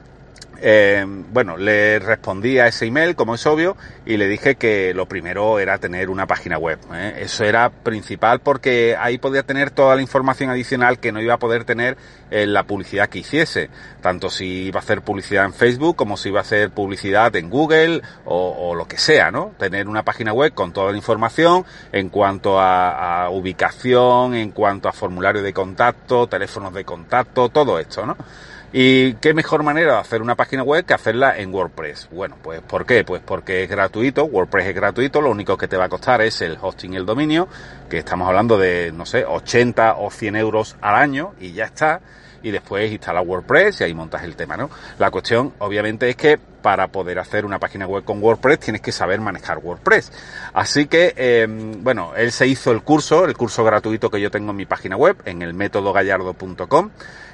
eh, 0.62 1.06
bueno, 1.08 1.58
le 1.58 2.00
respondí 2.00 2.60
a 2.60 2.68
ese 2.68 2.86
email, 2.86 3.16
como 3.16 3.36
es 3.36 3.46
obvio, 3.46 3.76
y 4.06 4.18
le 4.18 4.28
dije 4.28 4.56
que 4.56 4.94
lo 4.94 5.08
primero 5.08 5.60
era 5.60 5.78
tener 5.78 6.10
una 6.10 6.28
página 6.28 6.58
web. 6.58 6.80
¿eh? 6.94 7.16
Eso 7.20 7.44
era 7.44 7.70
principal 7.70 8.40
porque 8.40 8.96
ahí 9.00 9.18
podía 9.18 9.44
tener 9.44 9.72
toda 9.72 9.96
la 9.96 10.02
información 10.02 10.50
adicional 10.50 11.00
que 11.00 11.12
no 11.12 11.22
iba 11.22 11.34
a 11.34 11.40
poder 11.40 11.64
tener 11.64 11.98
en 12.32 12.54
la 12.54 12.64
publicidad 12.64 13.10
que 13.10 13.20
hiciese. 13.20 13.70
Tanto 14.02 14.30
si 14.30 14.66
iba 14.66 14.80
a 14.80 14.84
hacer 14.84 15.02
publicidad 15.02 15.46
en 15.46 15.54
Facebook 15.54 15.96
como 15.96 16.18
si 16.18 16.30
iba 16.30 16.40
a 16.40 16.44
hacer 16.44 16.72
publicidad 16.72 17.36
en 17.36 17.50
Google 17.50 18.02
o, 18.26 18.74
lo 18.76 18.88
que 18.88 18.98
sea, 18.98 19.32
¿no? 19.32 19.54
Tener 19.58 19.88
una 19.88 20.04
página 20.04 20.34
web 20.34 20.54
con 20.54 20.74
toda 20.74 20.92
la 20.92 20.98
información 20.98 21.66
en 21.92 22.10
cuanto 22.10 22.60
a, 22.60 23.26
a 23.26 23.30
ubicación, 23.30 24.36
en 24.36 24.52
cuanto 24.52 24.90
a 24.90 24.92
formulario 24.92 25.42
de 25.42 25.54
contacto, 25.54 26.28
teléfonos 26.28 26.74
de 26.74 26.84
contacto, 26.84 27.50
todo 27.50 27.80
esto, 27.80 28.06
¿no? 28.06 28.18
¿Y 28.78 29.14
qué 29.22 29.34
mejor 29.34 29.64
manera 29.64 29.94
de 29.94 30.00
hacer 30.00 30.22
una 30.22 30.36
página 30.36 30.62
web 30.62 30.84
que 30.84 30.94
hacerla 30.94 31.38
en 31.38 31.54
WordPress? 31.54 32.10
Bueno, 32.12 32.36
pues 32.44 32.60
¿por 32.60 32.86
qué? 32.86 33.06
Pues 33.06 33.22
porque 33.26 33.64
es 33.64 33.70
gratuito, 33.70 34.26
WordPress 34.26 34.68
es 34.68 34.76
gratuito, 34.76 35.22
lo 35.22 35.32
único 35.32 35.56
que 35.56 35.70
te 35.70 35.78
va 35.78 35.86
a 35.86 35.90
costar 35.90 36.22
es 36.22 36.42
el 36.42 36.58
hosting 36.62 36.92
y 36.92 36.98
el 36.98 37.06
dominio, 37.06 37.48
que 37.90 38.00
estamos 38.00 38.28
hablando 38.28 38.58
de, 38.58 38.92
no 38.92 39.06
sé, 39.06 39.24
80 39.24 39.96
o 39.96 40.12
100 40.12 40.36
euros 40.36 40.76
al 40.82 40.96
año 40.96 41.36
y 41.40 41.54
ya 41.54 41.64
está. 41.64 42.02
Y 42.46 42.52
después 42.52 42.92
instalas 42.92 43.26
WordPress 43.26 43.82
y 43.82 43.86
ahí 43.86 43.94
montas 43.96 44.24
el 44.24 44.36
tema, 44.36 44.56
¿no? 44.56 44.70
La 45.00 45.10
cuestión, 45.10 45.54
obviamente, 45.58 46.08
es 46.08 46.16
que 46.16 46.38
para 46.38 46.90
poder 46.90 47.18
hacer 47.18 47.44
una 47.44 47.58
página 47.58 47.88
web 47.88 48.04
con 48.04 48.22
WordPress 48.22 48.60
tienes 48.60 48.82
que 48.82 48.92
saber 48.92 49.20
manejar 49.20 49.58
WordPress. 49.58 50.12
Así 50.54 50.86
que, 50.86 51.16
eh, 51.18 51.48
bueno, 51.50 52.14
él 52.16 52.32
se 52.32 52.46
hizo 52.46 52.72
el 52.72 52.84
curso, 52.84 53.26
el 53.26 53.36
curso 53.36 53.64
gratuito 53.64 54.12
que 54.12 54.22
yo 54.22 54.30
tengo 54.30 54.52
en 54.52 54.58
mi 54.58 54.68
página 54.68 54.96
web, 54.96 55.18
en 55.26 55.42
el 55.42 55.56
métodogallardo.com. 55.56 56.92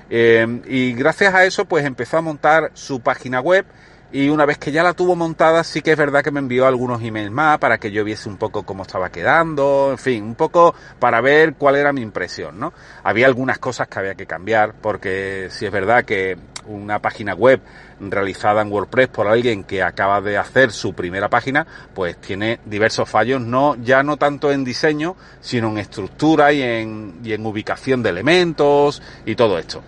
Eh, 0.09 0.61
y 0.67 0.93
gracias 0.93 1.33
a 1.33 1.43
eso, 1.43 1.65
pues 1.65 1.85
empezó 1.85 2.17
a 2.17 2.21
montar 2.21 2.71
su 2.73 3.01
página 3.01 3.41
web 3.41 3.65
y 4.13 4.29
una 4.29 4.45
vez 4.45 4.57
que 4.57 4.71
ya 4.71 4.83
la 4.83 4.93
tuvo 4.93 5.15
montada, 5.15 5.63
sí 5.63 5.81
que 5.81 5.93
es 5.93 5.97
verdad 5.97 6.23
que 6.23 6.31
me 6.31 6.39
envió 6.39 6.67
algunos 6.67 7.01
emails 7.01 7.31
más 7.31 7.59
para 7.59 7.77
que 7.77 7.91
yo 7.91 8.03
viese 8.03 8.27
un 8.27 8.37
poco 8.37 8.63
cómo 8.63 8.83
estaba 8.83 9.09
quedando, 9.09 9.89
en 9.91 9.97
fin, 9.97 10.23
un 10.23 10.35
poco 10.35 10.75
para 10.99 11.21
ver 11.21 11.53
cuál 11.55 11.77
era 11.77 11.93
mi 11.93 12.01
impresión, 12.01 12.59
¿no? 12.59 12.73
Había 13.03 13.27
algunas 13.27 13.59
cosas 13.59 13.87
que 13.87 13.99
había 13.99 14.15
que 14.15 14.25
cambiar, 14.25 14.73
porque 14.81 15.47
si 15.49 15.65
es 15.65 15.71
verdad 15.71 16.03
que 16.03 16.37
una 16.65 16.99
página 16.99 17.33
web 17.33 17.61
realizada 17.99 18.61
en 18.61 18.71
WordPress 18.71 19.07
por 19.07 19.27
alguien 19.27 19.63
que 19.63 19.81
acaba 19.81 20.21
de 20.21 20.37
hacer 20.37 20.71
su 20.71 20.93
primera 20.93 21.29
página, 21.29 21.65
pues 21.93 22.17
tiene 22.17 22.59
diversos 22.65 23.09
fallos, 23.09 23.41
no, 23.41 23.75
ya 23.81 24.03
no 24.03 24.17
tanto 24.17 24.51
en 24.51 24.63
diseño, 24.63 25.15
sino 25.39 25.69
en 25.69 25.77
estructura 25.77 26.51
y 26.51 26.61
en, 26.61 27.19
y 27.23 27.33
en 27.33 27.45
ubicación 27.45 28.03
de 28.03 28.09
elementos 28.09 29.01
y 29.25 29.35
todo 29.35 29.57
esto. 29.57 29.81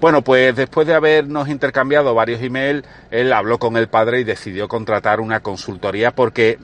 Bueno, 0.00 0.22
pues 0.22 0.54
después 0.54 0.86
de 0.86 0.94
habernos 0.94 1.48
intercambiado 1.48 2.14
varios 2.14 2.40
emails, 2.40 2.84
él 3.10 3.32
habló 3.32 3.58
con 3.58 3.76
el 3.76 3.88
padre 3.88 4.20
y 4.20 4.24
decidió 4.24 4.68
contratar 4.68 5.18
una 5.18 5.40
consultoría 5.40 6.12
porque 6.12 6.58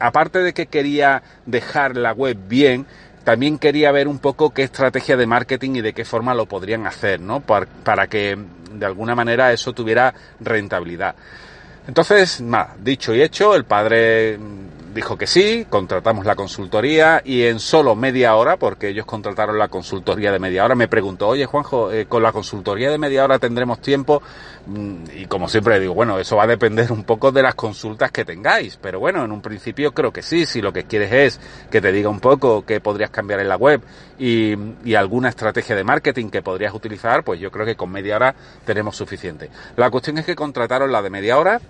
aparte 0.00 0.40
de 0.40 0.52
que 0.52 0.66
quería 0.66 1.22
dejar 1.46 1.96
la 1.96 2.12
web 2.12 2.36
bien, 2.48 2.86
también 3.22 3.58
quería 3.58 3.92
ver 3.92 4.08
un 4.08 4.18
poco 4.18 4.50
qué 4.50 4.64
estrategia 4.64 5.16
de 5.16 5.26
marketing 5.26 5.76
y 5.76 5.80
de 5.82 5.92
qué 5.92 6.04
forma 6.04 6.34
lo 6.34 6.46
podrían 6.46 6.86
hacer, 6.86 7.20
¿no? 7.20 7.40
Para, 7.40 8.08
que 8.08 8.36
de 8.72 8.86
alguna 8.86 9.14
manera 9.14 9.52
eso 9.52 9.72
tuviera 9.72 10.12
rentabilidad. 10.40 11.14
Entonces, 11.86 12.40
nada, 12.40 12.74
dicho 12.82 13.14
y 13.14 13.22
hecho, 13.22 13.54
el 13.54 13.64
padre 13.64 14.36
dijo 14.94 15.16
que 15.16 15.26
sí, 15.26 15.66
contratamos 15.68 16.24
la 16.24 16.34
consultoría 16.34 17.22
y 17.24 17.44
en 17.44 17.60
solo 17.60 17.94
media 17.94 18.34
hora, 18.34 18.56
porque 18.56 18.88
ellos 18.88 19.06
contrataron 19.06 19.58
la 19.58 19.68
consultoría 19.68 20.32
de 20.32 20.38
media 20.38 20.64
hora, 20.64 20.74
me 20.74 20.88
preguntó, 20.88 21.28
oye 21.28 21.46
Juanjo, 21.46 21.92
eh, 21.92 22.06
con 22.06 22.22
la 22.22 22.32
consultoría 22.32 22.90
de 22.90 22.98
media 22.98 23.24
hora 23.24 23.38
tendremos 23.38 23.80
tiempo 23.80 24.22
mm, 24.66 25.04
y 25.16 25.26
como 25.26 25.48
siempre 25.48 25.78
digo, 25.78 25.94
bueno, 25.94 26.18
eso 26.18 26.36
va 26.36 26.44
a 26.44 26.48
depender 26.48 26.90
un 26.90 27.04
poco 27.04 27.30
de 27.30 27.42
las 27.42 27.54
consultas 27.54 28.10
que 28.10 28.24
tengáis, 28.24 28.78
pero 28.80 28.98
bueno, 29.00 29.24
en 29.24 29.32
un 29.32 29.40
principio 29.40 29.92
creo 29.92 30.12
que 30.12 30.22
sí, 30.22 30.46
si 30.46 30.60
lo 30.60 30.72
que 30.72 30.84
quieres 30.84 31.12
es 31.12 31.40
que 31.70 31.80
te 31.80 31.92
diga 31.92 32.08
un 32.08 32.20
poco 32.20 32.64
qué 32.64 32.80
podrías 32.80 33.10
cambiar 33.10 33.40
en 33.40 33.48
la 33.48 33.56
web 33.56 33.82
y, 34.18 34.54
y 34.84 34.94
alguna 34.94 35.28
estrategia 35.28 35.76
de 35.76 35.84
marketing 35.84 36.30
que 36.30 36.42
podrías 36.42 36.74
utilizar, 36.74 37.22
pues 37.22 37.40
yo 37.40 37.50
creo 37.50 37.64
que 37.64 37.76
con 37.76 37.90
media 37.90 38.16
hora 38.16 38.34
tenemos 38.64 38.96
suficiente. 38.96 39.50
La 39.76 39.90
cuestión 39.90 40.18
es 40.18 40.26
que 40.26 40.34
contrataron 40.34 40.90
la 40.90 41.02
de 41.02 41.10
media 41.10 41.38
hora, 41.38 41.60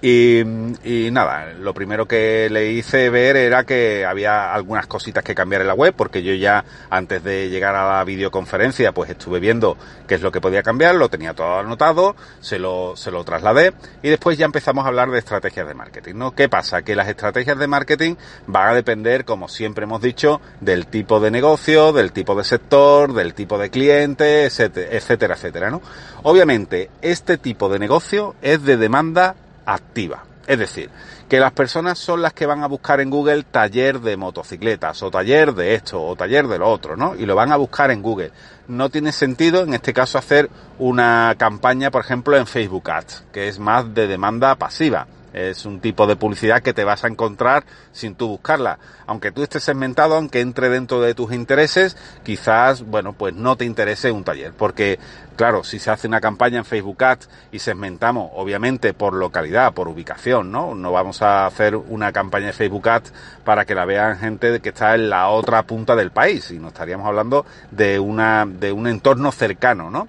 y, 0.00 0.40
y, 0.84 1.10
nada, 1.10 1.52
lo 1.58 1.74
primero 1.74 2.06
que 2.06 2.48
le 2.50 2.70
hice 2.70 3.10
ver 3.10 3.36
era 3.36 3.64
que 3.64 4.06
había 4.06 4.54
algunas 4.54 4.86
cositas 4.86 5.24
que 5.24 5.34
cambiar 5.34 5.62
en 5.62 5.66
la 5.66 5.74
web, 5.74 5.92
porque 5.96 6.22
yo 6.22 6.32
ya 6.34 6.64
antes 6.88 7.24
de 7.24 7.50
llegar 7.50 7.74
a 7.74 7.96
la 7.98 8.04
videoconferencia, 8.04 8.92
pues 8.92 9.10
estuve 9.10 9.40
viendo 9.40 9.76
qué 10.06 10.14
es 10.14 10.22
lo 10.22 10.30
que 10.30 10.40
podía 10.40 10.62
cambiar, 10.62 10.94
lo 10.94 11.08
tenía 11.08 11.34
todo 11.34 11.58
anotado, 11.58 12.14
se 12.40 12.60
lo, 12.60 12.96
se 12.96 13.10
lo 13.10 13.24
trasladé 13.24 13.72
y 14.02 14.08
después 14.08 14.38
ya 14.38 14.44
empezamos 14.44 14.84
a 14.84 14.88
hablar 14.88 15.10
de 15.10 15.18
estrategias 15.18 15.66
de 15.66 15.74
marketing, 15.74 16.14
¿no? 16.14 16.32
¿Qué 16.32 16.48
pasa? 16.48 16.82
Que 16.82 16.94
las 16.94 17.08
estrategias 17.08 17.58
de 17.58 17.66
marketing 17.66 18.14
van 18.46 18.68
a 18.68 18.74
depender, 18.74 19.24
como 19.24 19.48
siempre 19.48 19.82
hemos 19.82 20.00
dicho, 20.00 20.40
del 20.60 20.86
tipo 20.86 21.18
de 21.18 21.32
negocio, 21.32 21.92
del 21.92 22.12
tipo 22.12 22.36
de 22.36 22.44
sector, 22.44 23.14
del 23.14 23.34
tipo 23.34 23.58
de 23.58 23.70
cliente, 23.70 24.44
etcétera, 24.44 25.34
etcétera, 25.34 25.70
¿no? 25.70 25.82
Obviamente, 26.22 26.90
este 27.02 27.36
tipo 27.36 27.68
de 27.68 27.80
negocio 27.80 28.36
es 28.42 28.62
de 28.62 28.76
demanda 28.76 29.34
activa. 29.68 30.24
Es 30.46 30.58
decir, 30.58 30.88
que 31.28 31.40
las 31.40 31.52
personas 31.52 31.98
son 31.98 32.22
las 32.22 32.32
que 32.32 32.46
van 32.46 32.62
a 32.62 32.68
buscar 32.68 33.02
en 33.02 33.10
Google 33.10 33.42
taller 33.42 34.00
de 34.00 34.16
motocicletas 34.16 35.02
o 35.02 35.10
taller 35.10 35.52
de 35.52 35.74
esto 35.74 36.02
o 36.02 36.16
taller 36.16 36.48
de 36.48 36.58
lo 36.58 36.68
otro, 36.68 36.96
¿no? 36.96 37.14
Y 37.14 37.26
lo 37.26 37.34
van 37.34 37.52
a 37.52 37.56
buscar 37.56 37.90
en 37.90 38.00
Google. 38.00 38.32
No 38.66 38.88
tiene 38.88 39.12
sentido 39.12 39.62
en 39.62 39.74
este 39.74 39.92
caso 39.92 40.16
hacer 40.16 40.48
una 40.78 41.34
campaña, 41.36 41.90
por 41.90 42.02
ejemplo, 42.02 42.34
en 42.34 42.46
Facebook 42.46 42.90
Ads, 42.90 43.24
que 43.30 43.48
es 43.48 43.58
más 43.58 43.92
de 43.92 44.06
demanda 44.06 44.54
pasiva. 44.54 45.06
Es 45.32 45.66
un 45.66 45.80
tipo 45.80 46.06
de 46.06 46.16
publicidad 46.16 46.62
que 46.62 46.72
te 46.72 46.84
vas 46.84 47.04
a 47.04 47.08
encontrar 47.08 47.64
sin 47.92 48.14
tú 48.14 48.28
buscarla. 48.28 48.78
Aunque 49.06 49.30
tú 49.30 49.42
estés 49.42 49.62
segmentado, 49.62 50.14
aunque 50.14 50.40
entre 50.40 50.68
dentro 50.68 51.00
de 51.00 51.14
tus 51.14 51.32
intereses, 51.32 51.96
quizás, 52.22 52.82
bueno, 52.82 53.12
pues 53.12 53.34
no 53.34 53.56
te 53.56 53.64
interese 53.64 54.10
un 54.10 54.24
taller. 54.24 54.52
Porque, 54.52 54.98
claro, 55.36 55.64
si 55.64 55.78
se 55.78 55.90
hace 55.90 56.06
una 56.06 56.20
campaña 56.20 56.58
en 56.58 56.64
Facebook 56.64 57.02
Ads 57.02 57.28
y 57.52 57.58
segmentamos, 57.58 58.30
obviamente, 58.34 58.94
por 58.94 59.14
localidad, 59.14 59.74
por 59.74 59.88
ubicación, 59.88 60.50
¿no? 60.50 60.74
No 60.74 60.92
vamos 60.92 61.22
a 61.22 61.46
hacer 61.46 61.76
una 61.76 62.12
campaña 62.12 62.46
de 62.46 62.52
Facebook 62.52 62.88
Ads 62.88 63.12
para 63.44 63.64
que 63.64 63.74
la 63.74 63.84
vean 63.84 64.18
gente 64.18 64.60
que 64.60 64.70
está 64.70 64.94
en 64.94 65.10
la 65.10 65.28
otra 65.28 65.62
punta 65.62 65.94
del 65.96 66.10
país, 66.10 66.44
sino 66.44 66.68
estaríamos 66.68 67.06
hablando 67.06 67.44
de 67.70 67.98
una, 67.98 68.46
de 68.46 68.72
un 68.72 68.86
entorno 68.86 69.32
cercano, 69.32 69.90
¿no? 69.90 70.08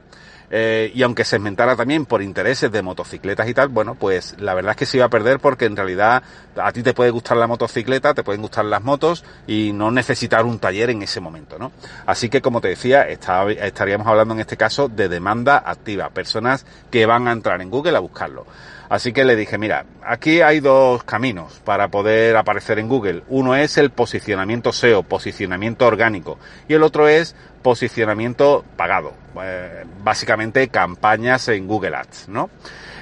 Eh, 0.51 0.91
y 0.95 1.03
aunque 1.03 1.25
segmentara 1.25 1.75
también 1.75 2.05
por 2.05 2.21
intereses 2.21 2.71
de 2.71 2.81
motocicletas 2.81 3.47
y 3.47 3.53
tal, 3.53 3.69
bueno, 3.69 3.95
pues 3.95 4.35
la 4.39 4.53
verdad 4.53 4.71
es 4.71 4.77
que 4.77 4.85
se 4.85 4.97
iba 4.97 5.05
a 5.05 5.09
perder 5.09 5.39
porque 5.39 5.65
en 5.65 5.75
realidad 5.75 6.23
a 6.55 6.71
ti 6.71 6.81
te 6.81 6.93
puede 6.93 7.11
gustar 7.11 7.37
la 7.37 7.47
motocicleta, 7.47 8.13
te 8.13 8.23
pueden 8.23 8.41
gustar 8.41 8.65
las 8.65 8.83
motos 8.83 9.23
y 9.45 9.71
no 9.73 9.91
necesitar 9.91 10.45
un 10.45 10.59
taller 10.59 10.89
en 10.89 11.03
ese 11.03 11.19
momento, 11.19 11.59
¿no? 11.59 11.71
Así 12.05 12.29
que 12.29 12.41
como 12.41 12.61
te 12.61 12.69
decía, 12.69 13.03
estaríamos 13.03 14.07
hablando 14.07 14.33
en 14.33 14.39
este 14.39 14.57
caso 14.57 14.89
de 14.89 15.07
demanda 15.07 15.61
activa, 15.65 16.09
personas 16.09 16.65
que 16.89 17.05
van 17.05 17.27
a 17.27 17.31
entrar 17.31 17.61
en 17.61 17.69
Google 17.69 17.97
a 17.97 17.99
buscarlo. 17.99 18.45
Así 18.89 19.13
que 19.13 19.23
le 19.23 19.35
dije, 19.35 19.59
mira, 19.59 19.85
aquí 20.03 20.41
hay 20.41 20.59
dos 20.59 21.03
caminos 21.03 21.61
para 21.63 21.89
poder 21.89 22.35
aparecer 22.35 22.79
en 22.79 22.89
Google. 22.89 23.23
Uno 23.27 23.55
es 23.55 23.77
el 23.77 23.91
posicionamiento 23.91 24.73
SEO, 24.73 25.03
posicionamiento 25.03 25.85
orgánico, 25.85 26.39
y 26.67 26.73
el 26.73 26.81
otro 26.81 27.07
es 27.07 27.35
posicionamiento 27.61 28.65
pagado, 28.77 29.13
eh, 29.41 29.85
básicamente 30.03 30.67
campañas 30.69 31.47
en 31.49 31.67
Google 31.67 31.95
Ads, 31.95 32.29
¿no? 32.29 32.49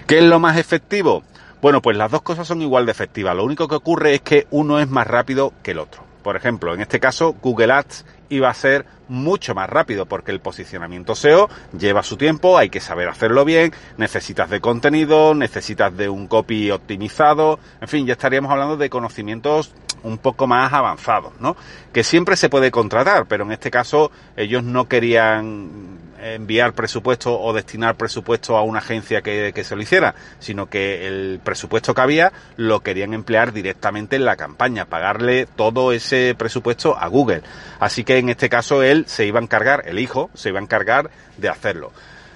¿Qué 0.07 0.17
es 0.17 0.23
lo 0.25 0.39
más 0.39 0.57
efectivo? 0.57 1.23
Bueno, 1.61 1.81
pues 1.81 1.95
las 1.97 2.11
dos 2.11 2.21
cosas 2.21 2.47
son 2.47 2.61
igual 2.61 2.85
de 2.85 2.91
efectivas. 2.91 3.35
Lo 3.35 3.43
único 3.43 3.67
que 3.67 3.75
ocurre 3.75 4.15
es 4.15 4.21
que 4.21 4.45
uno 4.51 4.79
es 4.79 4.89
más 4.89 5.07
rápido 5.07 5.53
que 5.63 5.71
el 5.71 5.79
otro. 5.79 6.06
Por 6.27 6.35
ejemplo, 6.35 6.73
en 6.73 6.81
este 6.81 6.99
caso, 6.99 7.37
Google 7.41 7.71
Ads 7.71 8.03
iba 8.27 8.49
a 8.49 8.53
ser 8.53 8.85
mucho 9.07 9.55
más 9.55 9.69
rápido 9.69 10.07
porque 10.07 10.31
el 10.33 10.41
posicionamiento 10.41 11.15
SEO 11.15 11.47
lleva 11.79 12.03
su 12.03 12.17
tiempo, 12.17 12.57
hay 12.57 12.69
que 12.69 12.81
saber 12.81 13.07
hacerlo 13.07 13.45
bien, 13.45 13.71
necesitas 13.95 14.49
de 14.49 14.59
contenido, 14.59 15.33
necesitas 15.33 15.95
de 15.95 16.09
un 16.09 16.27
copy 16.27 16.69
optimizado, 16.69 17.59
en 17.79 17.87
fin, 17.87 18.05
ya 18.05 18.11
estaríamos 18.11 18.51
hablando 18.51 18.75
de 18.75 18.89
conocimientos 18.89 19.73
un 20.03 20.17
poco 20.17 20.47
más 20.47 20.73
avanzados, 20.73 21.31
¿no? 21.39 21.55
Que 21.93 22.03
siempre 22.03 22.35
se 22.35 22.49
puede 22.49 22.71
contratar, 22.71 23.27
pero 23.27 23.45
en 23.45 23.53
este 23.53 23.71
caso 23.71 24.11
ellos 24.35 24.63
no 24.63 24.89
querían 24.89 25.97
enviar 26.21 26.73
presupuesto 26.73 27.39
o 27.39 27.53
destinar 27.53 27.95
presupuesto 27.95 28.57
a 28.57 28.63
una 28.63 28.79
agencia 28.79 29.21
que, 29.21 29.51
que, 29.53 29.63
se 29.63 29.75
lo 29.75 29.81
hiciera, 29.81 30.15
sino 30.39 30.67
que 30.67 31.07
el 31.07 31.39
presupuesto 31.43 31.93
que 31.93 32.01
había 32.01 32.31
lo 32.55 32.81
querían 32.81 33.13
emplear 33.13 33.53
directamente 33.53 34.15
en 34.15 34.25
la 34.25 34.35
campaña, 34.35 34.85
pagarle 34.85 35.45
todo 35.45 35.91
ese 35.91 36.35
presupuesto 36.37 36.97
a 36.97 37.07
Google. 37.07 37.41
Así 37.79 38.03
que 38.03 38.17
en 38.17 38.29
este 38.29 38.49
caso 38.49 38.83
él 38.83 39.05
se 39.07 39.25
iba 39.25 39.39
a 39.39 39.43
encargar, 39.43 39.83
el 39.87 39.99
hijo 39.99 40.29
se 40.33 40.49
iba 40.49 40.59
a 40.59 40.63
encargar 40.63 41.09
de 41.37 41.49
hacerlo. 41.49 41.91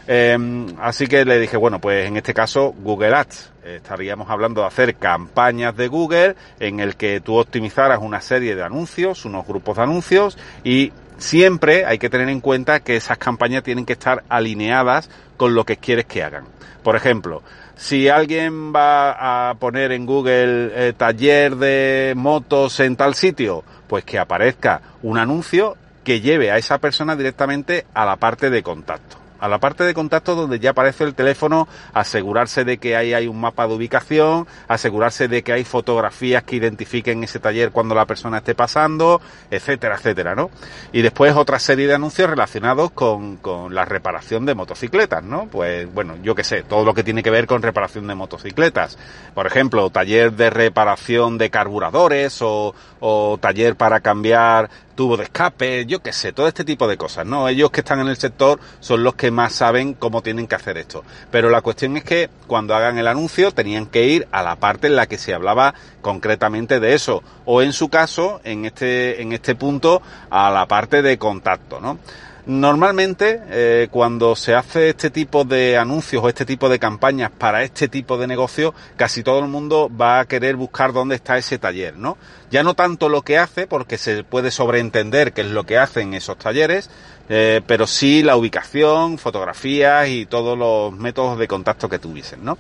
Eh, 0.07 0.37
así 0.79 1.07
que 1.07 1.25
le 1.25 1.39
dije, 1.39 1.57
bueno, 1.57 1.79
pues 1.79 2.07
en 2.07 2.17
este 2.17 2.33
caso 2.33 2.73
Google 2.83 3.15
Ads. 3.15 3.51
Estaríamos 3.63 4.27
hablando 4.29 4.61
de 4.61 4.67
hacer 4.67 4.95
campañas 4.95 5.77
de 5.77 5.87
Google 5.87 6.35
en 6.59 6.79
el 6.79 6.95
que 6.95 7.21
tú 7.21 7.37
optimizaras 7.37 7.99
una 8.01 8.19
serie 8.19 8.55
de 8.55 8.63
anuncios, 8.63 9.23
unos 9.23 9.45
grupos 9.45 9.77
de 9.77 9.83
anuncios 9.83 10.37
y 10.63 10.91
siempre 11.21 11.85
hay 11.85 11.97
que 11.97 12.09
tener 12.09 12.29
en 12.29 12.41
cuenta 12.41 12.81
que 12.81 12.95
esas 12.95 13.17
campañas 13.17 13.63
tienen 13.63 13.85
que 13.85 13.93
estar 13.93 14.23
alineadas 14.27 15.09
con 15.37 15.55
lo 15.55 15.65
que 15.65 15.77
quieres 15.77 16.05
que 16.05 16.23
hagan. 16.23 16.45
Por 16.83 16.95
ejemplo, 16.95 17.43
si 17.75 18.09
alguien 18.09 18.73
va 18.73 19.49
a 19.49 19.53
poner 19.55 19.91
en 19.91 20.05
Google 20.05 20.71
eh, 20.73 20.93
taller 20.93 21.55
de 21.55 22.13
motos 22.15 22.79
en 22.79 22.95
tal 22.95 23.15
sitio, 23.15 23.63
pues 23.87 24.03
que 24.03 24.19
aparezca 24.19 24.81
un 25.03 25.17
anuncio 25.17 25.77
que 26.03 26.21
lleve 26.21 26.51
a 26.51 26.57
esa 26.57 26.79
persona 26.79 27.15
directamente 27.15 27.85
a 27.93 28.05
la 28.05 28.15
parte 28.15 28.49
de 28.49 28.63
contacto 28.63 29.20
a 29.41 29.47
la 29.47 29.59
parte 29.59 29.83
de 29.83 29.93
contacto 29.93 30.35
donde 30.35 30.59
ya 30.59 30.69
aparece 30.69 31.03
el 31.03 31.15
teléfono, 31.15 31.67
asegurarse 31.93 32.63
de 32.63 32.77
que 32.77 32.95
ahí 32.95 33.13
hay 33.13 33.27
un 33.27 33.41
mapa 33.41 33.67
de 33.67 33.73
ubicación, 33.73 34.47
asegurarse 34.67 35.27
de 35.27 35.41
que 35.41 35.51
hay 35.51 35.65
fotografías 35.65 36.43
que 36.43 36.55
identifiquen 36.55 37.23
ese 37.23 37.39
taller 37.39 37.71
cuando 37.71 37.95
la 37.95 38.05
persona 38.05 38.37
esté 38.37 38.53
pasando, 38.53 39.19
etcétera, 39.49 39.95
etcétera, 39.95 40.35
¿no? 40.35 40.51
Y 40.93 41.01
después 41.01 41.35
otra 41.35 41.57
serie 41.57 41.87
de 41.87 41.95
anuncios 41.95 42.29
relacionados 42.29 42.91
con, 42.91 43.37
con 43.37 43.73
la 43.73 43.83
reparación 43.83 44.45
de 44.45 44.53
motocicletas, 44.53 45.23
¿no? 45.23 45.47
Pues 45.47 45.91
bueno, 45.91 46.17
yo 46.21 46.35
qué 46.35 46.43
sé, 46.43 46.61
todo 46.61 46.85
lo 46.85 46.93
que 46.93 47.03
tiene 47.03 47.23
que 47.23 47.31
ver 47.31 47.47
con 47.47 47.63
reparación 47.63 48.05
de 48.07 48.13
motocicletas. 48.13 48.99
Por 49.33 49.47
ejemplo, 49.47 49.89
taller 49.89 50.33
de 50.33 50.51
reparación 50.51 51.39
de 51.39 51.49
carburadores 51.49 52.43
o, 52.43 52.75
o 52.99 53.39
taller 53.41 53.75
para 53.75 54.01
cambiar 54.01 54.69
tubo 54.95 55.17
de 55.17 55.23
escape, 55.23 55.85
yo 55.85 56.01
qué 56.01 56.13
sé, 56.13 56.33
todo 56.33 56.47
este 56.47 56.63
tipo 56.63 56.87
de 56.87 56.97
cosas, 56.97 57.25
¿no? 57.25 57.47
Ellos 57.47 57.71
que 57.71 57.81
están 57.81 57.99
en 57.99 58.07
el 58.07 58.17
sector 58.17 58.59
son 58.79 59.03
los 59.03 59.15
que 59.15 59.31
más 59.31 59.53
saben 59.53 59.93
cómo 59.93 60.21
tienen 60.21 60.47
que 60.47 60.55
hacer 60.55 60.77
esto. 60.77 61.03
Pero 61.31 61.49
la 61.49 61.61
cuestión 61.61 61.97
es 61.97 62.03
que 62.03 62.29
cuando 62.47 62.75
hagan 62.75 62.97
el 62.97 63.07
anuncio 63.07 63.51
tenían 63.51 63.85
que 63.85 64.07
ir 64.07 64.27
a 64.31 64.43
la 64.43 64.55
parte 64.57 64.87
en 64.87 64.95
la 64.95 65.07
que 65.07 65.17
se 65.17 65.33
hablaba 65.33 65.73
concretamente 66.01 66.79
de 66.79 66.93
eso, 66.93 67.23
o 67.45 67.61
en 67.61 67.73
su 67.73 67.89
caso, 67.89 68.41
en 68.43 68.65
este, 68.65 69.21
en 69.21 69.31
este 69.31 69.55
punto, 69.55 70.01
a 70.29 70.49
la 70.49 70.65
parte 70.67 71.01
de 71.01 71.17
contacto, 71.17 71.79
¿no? 71.79 71.97
Normalmente, 72.45 73.39
eh, 73.49 73.87
cuando 73.91 74.35
se 74.35 74.55
hace 74.55 74.89
este 74.89 75.11
tipo 75.11 75.43
de 75.43 75.77
anuncios 75.77 76.23
o 76.23 76.29
este 76.29 76.45
tipo 76.45 76.69
de 76.69 76.79
campañas 76.79 77.29
para 77.29 77.63
este 77.63 77.87
tipo 77.87 78.17
de 78.17 78.25
negocio, 78.25 78.73
casi 78.95 79.21
todo 79.21 79.39
el 79.39 79.47
mundo 79.47 79.89
va 79.89 80.19
a 80.19 80.25
querer 80.25 80.55
buscar 80.55 80.91
dónde 80.91 81.15
está 81.15 81.37
ese 81.37 81.59
taller, 81.59 81.95
¿no? 81.97 82.17
Ya 82.49 82.63
no 82.63 82.73
tanto 82.73 83.09
lo 83.09 83.21
que 83.21 83.37
hace, 83.37 83.67
porque 83.67 83.97
se 83.97 84.23
puede 84.23 84.49
sobreentender 84.49 85.33
qué 85.33 85.41
es 85.41 85.47
lo 85.47 85.65
que 85.65 85.77
hacen 85.77 86.15
esos 86.15 86.37
talleres, 86.37 86.89
eh, 87.29 87.61
pero 87.67 87.85
sí 87.85 88.23
la 88.23 88.35
ubicación, 88.35 89.19
fotografías 89.19 90.07
y 90.09 90.25
todos 90.25 90.57
los 90.57 90.91
métodos 90.93 91.37
de 91.37 91.47
contacto 91.47 91.89
que 91.89 91.99
tuviesen, 91.99 92.43
¿no? 92.43 92.57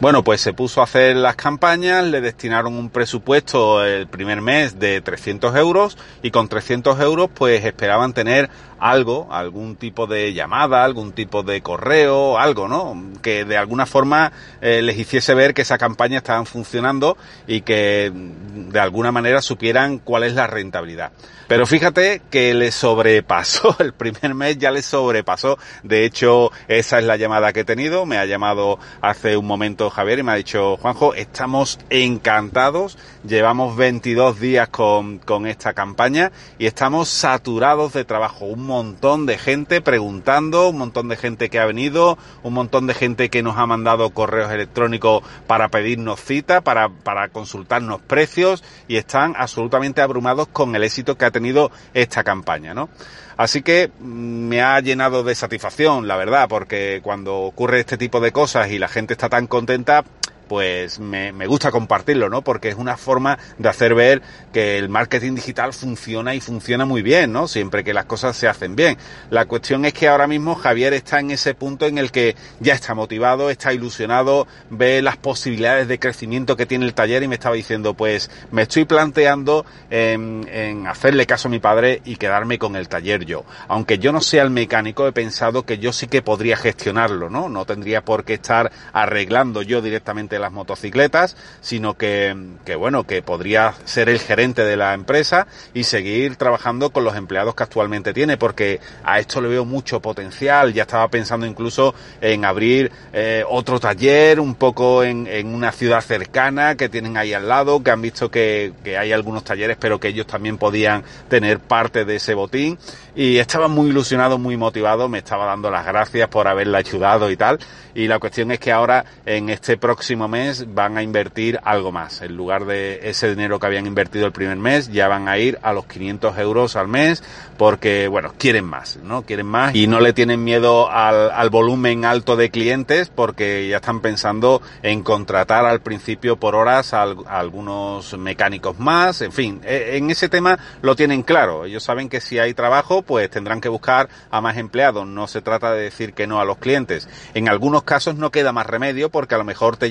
Bueno, 0.00 0.24
pues 0.24 0.40
se 0.40 0.52
puso 0.52 0.80
a 0.80 0.84
hacer 0.84 1.14
las 1.14 1.36
campañas, 1.36 2.04
le 2.04 2.20
destinaron 2.20 2.74
un 2.74 2.90
presupuesto 2.90 3.84
el 3.84 4.08
primer 4.08 4.40
mes 4.40 4.80
de 4.80 5.00
300 5.00 5.54
euros 5.54 5.96
y 6.20 6.32
con 6.32 6.48
300 6.48 6.98
euros 7.00 7.30
pues 7.32 7.64
esperaban 7.64 8.12
tener 8.12 8.50
algo, 8.80 9.28
algún 9.30 9.76
tipo 9.76 10.06
de 10.06 10.34
llamada, 10.34 10.84
algún 10.84 11.12
tipo 11.12 11.44
de 11.44 11.62
correo, 11.62 12.38
algo, 12.38 12.66
¿no? 12.66 13.00
Que 13.22 13.44
de 13.44 13.56
alguna 13.56 13.86
forma 13.86 14.32
eh, 14.60 14.82
les 14.82 14.98
hiciese 14.98 15.32
ver 15.32 15.54
que 15.54 15.62
esa 15.62 15.78
campaña 15.78 16.18
estaban 16.18 16.44
funcionando 16.44 17.16
y 17.46 17.62
que 17.62 18.12
de 18.12 18.80
alguna 18.80 19.12
manera 19.12 19.40
supieran 19.40 19.98
cuál 19.98 20.24
es 20.24 20.34
la 20.34 20.48
rentabilidad. 20.48 21.12
Pero 21.46 21.66
fíjate 21.66 22.22
que 22.30 22.54
le 22.54 22.70
sobrepasó, 22.72 23.76
el 23.80 23.92
primer 23.92 24.34
mes 24.34 24.58
ya 24.58 24.70
le 24.70 24.82
sobrepasó. 24.82 25.58
De 25.82 26.04
hecho, 26.04 26.50
esa 26.68 26.98
es 26.98 27.04
la 27.04 27.16
llamada 27.16 27.52
que 27.52 27.60
he 27.60 27.64
tenido. 27.64 28.06
Me 28.06 28.18
ha 28.18 28.24
llamado 28.24 28.78
hace 29.00 29.36
un 29.36 29.46
momento 29.46 29.83
Javier 29.90 30.18
y 30.18 30.22
me 30.22 30.32
ha 30.32 30.36
dicho, 30.36 30.76
Juanjo, 30.76 31.14
estamos 31.14 31.78
encantados. 31.90 32.98
Llevamos 33.26 33.76
22 33.76 34.40
días 34.40 34.68
con, 34.68 35.18
con 35.18 35.46
esta 35.46 35.72
campaña 35.72 36.32
y 36.58 36.66
estamos 36.66 37.08
saturados 37.08 37.92
de 37.92 38.04
trabajo. 38.04 38.46
Un 38.46 38.66
montón 38.66 39.26
de 39.26 39.38
gente 39.38 39.80
preguntando, 39.80 40.68
un 40.68 40.78
montón 40.78 41.08
de 41.08 41.16
gente 41.16 41.50
que 41.50 41.58
ha 41.58 41.66
venido, 41.66 42.18
un 42.42 42.54
montón 42.54 42.86
de 42.86 42.94
gente 42.94 43.30
que 43.30 43.42
nos 43.42 43.56
ha 43.56 43.66
mandado 43.66 44.10
correos 44.10 44.52
electrónicos 44.52 45.22
para 45.46 45.68
pedirnos 45.68 46.20
cita, 46.20 46.60
para, 46.60 46.88
para 46.88 47.28
consultarnos 47.28 48.00
precios 48.02 48.64
y 48.88 48.96
están 48.96 49.34
absolutamente 49.36 50.00
abrumados 50.00 50.48
con 50.48 50.74
el 50.74 50.84
éxito 50.84 51.16
que 51.16 51.24
ha 51.24 51.30
tenido 51.30 51.70
esta 51.94 52.24
campaña, 52.24 52.74
¿no? 52.74 52.88
Así 53.36 53.62
que 53.62 53.90
me 54.00 54.62
ha 54.62 54.78
llenado 54.80 55.24
de 55.24 55.34
satisfacción, 55.34 56.06
la 56.06 56.16
verdad, 56.16 56.48
porque 56.48 57.00
cuando 57.02 57.38
ocurre 57.38 57.80
este 57.80 57.98
tipo 57.98 58.20
de 58.20 58.32
cosas 58.32 58.70
y 58.70 58.78
la 58.78 58.88
gente 58.88 59.12
está 59.14 59.28
tan 59.28 59.46
contenta, 59.46 60.04
pues 60.48 60.98
me, 60.98 61.32
gusta 61.46 61.70
compartirlo, 61.70 62.28
¿no? 62.28 62.42
Porque 62.42 62.68
es 62.68 62.76
una 62.76 62.96
forma 62.96 63.38
de 63.58 63.68
hacer 63.68 63.94
ver 63.94 64.22
que 64.52 64.78
el 64.78 64.88
marketing 64.88 65.34
digital 65.34 65.72
funciona 65.72 66.34
y 66.34 66.40
funciona 66.40 66.84
muy 66.84 67.02
bien, 67.02 67.32
¿no? 67.32 67.48
Siempre 67.48 67.84
que 67.84 67.94
las 67.94 68.04
cosas 68.04 68.36
se 68.36 68.48
hacen 68.48 68.76
bien. 68.76 68.96
La 69.30 69.46
cuestión 69.46 69.84
es 69.84 69.92
que 69.92 70.08
ahora 70.08 70.26
mismo 70.26 70.54
Javier 70.54 70.92
está 70.92 71.20
en 71.20 71.30
ese 71.30 71.54
punto 71.54 71.86
en 71.86 71.98
el 71.98 72.10
que 72.10 72.36
ya 72.60 72.74
está 72.74 72.94
motivado, 72.94 73.50
está 73.50 73.72
ilusionado, 73.72 74.46
ve 74.70 75.02
las 75.02 75.16
posibilidades 75.16 75.88
de 75.88 75.98
crecimiento 75.98 76.56
que 76.56 76.66
tiene 76.66 76.84
el 76.86 76.94
taller 76.94 77.22
y 77.22 77.28
me 77.28 77.34
estaba 77.34 77.56
diciendo, 77.56 77.94
pues 77.94 78.30
me 78.50 78.62
estoy 78.62 78.84
planteando 78.84 79.64
en, 79.90 80.48
en 80.50 80.86
hacerle 80.86 81.26
caso 81.26 81.48
a 81.48 81.50
mi 81.50 81.58
padre 81.58 82.00
y 82.04 82.16
quedarme 82.16 82.58
con 82.58 82.76
el 82.76 82.88
taller 82.88 83.24
yo. 83.24 83.44
Aunque 83.68 83.98
yo 83.98 84.12
no 84.12 84.20
sea 84.20 84.42
el 84.42 84.50
mecánico, 84.50 85.06
he 85.06 85.12
pensado 85.12 85.64
que 85.64 85.78
yo 85.78 85.92
sí 85.92 86.06
que 86.06 86.22
podría 86.22 86.56
gestionarlo, 86.56 87.30
¿no? 87.30 87.48
No 87.48 87.64
tendría 87.64 88.02
por 88.04 88.24
qué 88.24 88.34
estar 88.34 88.70
arreglando 88.92 89.62
yo 89.62 89.82
directamente 89.82 90.33
las 90.38 90.52
motocicletas, 90.52 91.36
sino 91.60 91.94
que, 91.94 92.36
que, 92.64 92.76
bueno, 92.76 93.04
que 93.04 93.22
podría 93.22 93.74
ser 93.84 94.08
el 94.08 94.18
gerente 94.18 94.64
de 94.64 94.76
la 94.76 94.94
empresa 94.94 95.46
y 95.72 95.84
seguir 95.84 96.36
trabajando 96.36 96.90
con 96.90 97.04
los 97.04 97.16
empleados 97.16 97.54
que 97.54 97.62
actualmente 97.62 98.12
tiene, 98.12 98.36
porque 98.36 98.80
a 99.04 99.18
esto 99.18 99.40
le 99.40 99.48
veo 99.48 99.64
mucho 99.64 100.00
potencial. 100.00 100.72
Ya 100.72 100.82
estaba 100.82 101.08
pensando 101.08 101.46
incluso 101.46 101.94
en 102.20 102.44
abrir 102.44 102.90
eh, 103.12 103.44
otro 103.48 103.80
taller 103.80 104.40
un 104.40 104.54
poco 104.54 105.04
en, 105.04 105.26
en, 105.26 105.54
una 105.54 105.72
ciudad 105.72 106.00
cercana 106.00 106.76
que 106.76 106.88
tienen 106.88 107.16
ahí 107.16 107.32
al 107.32 107.48
lado, 107.48 107.82
que 107.82 107.90
han 107.90 108.02
visto 108.02 108.30
que, 108.30 108.72
que 108.82 108.98
hay 108.98 109.12
algunos 109.12 109.44
talleres, 109.44 109.76
pero 109.78 110.00
que 110.00 110.08
ellos 110.08 110.26
también 110.26 110.58
podían 110.58 111.04
tener 111.28 111.60
parte 111.60 112.04
de 112.04 112.16
ese 112.16 112.34
botín. 112.34 112.78
Y 113.16 113.38
estaba 113.38 113.68
muy 113.68 113.90
ilusionado, 113.90 114.38
muy 114.38 114.56
motivado, 114.56 115.08
me 115.08 115.18
estaba 115.18 115.46
dando 115.46 115.70
las 115.70 115.86
gracias 115.86 116.28
por 116.28 116.48
haberla 116.48 116.78
ayudado 116.78 117.30
y 117.30 117.36
tal. 117.36 117.58
Y 117.94 118.08
la 118.08 118.18
cuestión 118.18 118.50
es 118.50 118.58
que 118.58 118.72
ahora, 118.72 119.04
en 119.24 119.50
este 119.50 119.76
próximo 119.76 120.23
mes 120.28 120.74
van 120.74 120.96
a 120.96 121.02
invertir 121.02 121.60
algo 121.64 121.92
más. 121.92 122.22
En 122.22 122.36
lugar 122.36 122.64
de 122.64 123.00
ese 123.08 123.30
dinero 123.30 123.58
que 123.58 123.66
habían 123.66 123.86
invertido 123.86 124.26
el 124.26 124.32
primer 124.32 124.56
mes, 124.56 124.90
ya 124.90 125.08
van 125.08 125.28
a 125.28 125.38
ir 125.38 125.58
a 125.62 125.72
los 125.72 125.86
500 125.86 126.38
euros 126.38 126.76
al 126.76 126.88
mes 126.88 127.22
porque, 127.56 128.08
bueno, 128.08 128.32
quieren 128.38 128.64
más, 128.64 128.96
¿no? 129.02 129.22
Quieren 129.22 129.46
más 129.46 129.74
y 129.74 129.86
no 129.86 130.00
le 130.00 130.12
tienen 130.12 130.42
miedo 130.42 130.90
al, 130.90 131.50
volumen 131.50 132.04
alto 132.04 132.36
de 132.36 132.50
clientes 132.50 133.10
porque 133.14 133.68
ya 133.68 133.76
están 133.76 134.00
pensando 134.00 134.60
en 134.82 135.02
contratar 135.02 135.64
al 135.66 135.80
principio 135.80 136.36
por 136.36 136.54
horas 136.54 136.94
a, 136.94 137.02
a 137.02 137.38
algunos 137.38 138.16
mecánicos 138.18 138.78
más. 138.78 139.20
En 139.22 139.32
fin, 139.32 139.60
e, 139.64 139.96
en 139.96 140.10
ese 140.10 140.28
tema 140.28 140.58
lo 140.82 140.96
tienen 140.96 141.22
claro. 141.22 141.64
Ellos 141.64 141.84
saben 141.84 142.08
que 142.08 142.20
si 142.20 142.38
hay 142.38 142.54
trabajo, 142.54 143.02
pues 143.02 143.30
tendrán 143.30 143.60
que 143.60 143.68
buscar 143.68 144.08
a 144.30 144.40
más 144.40 144.56
empleados. 144.56 145.06
No 145.06 145.28
se 145.28 145.42
trata 145.42 145.72
de 145.72 145.82
decir 145.82 146.12
que 146.12 146.26
no 146.26 146.40
a 146.40 146.44
los 146.44 146.58
clientes. 146.58 147.08
En 147.34 147.48
algunos 147.48 147.82
casos 147.82 148.16
no 148.16 148.30
queda 148.30 148.52
más 148.52 148.66
remedio 148.66 149.10
porque 149.10 149.34
a 149.34 149.38
lo 149.38 149.44
mejor 149.44 149.76
te 149.76 149.90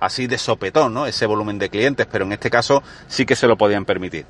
así 0.00 0.26
de 0.26 0.38
sopetón, 0.38 0.94
¿no? 0.94 1.06
Ese 1.06 1.26
volumen 1.26 1.58
de 1.58 1.68
clientes, 1.68 2.06
pero 2.10 2.24
en 2.24 2.32
este 2.32 2.50
caso 2.50 2.82
sí 3.08 3.26
que 3.26 3.36
se 3.36 3.46
lo 3.46 3.56
podían 3.56 3.84
permitir. 3.84 4.26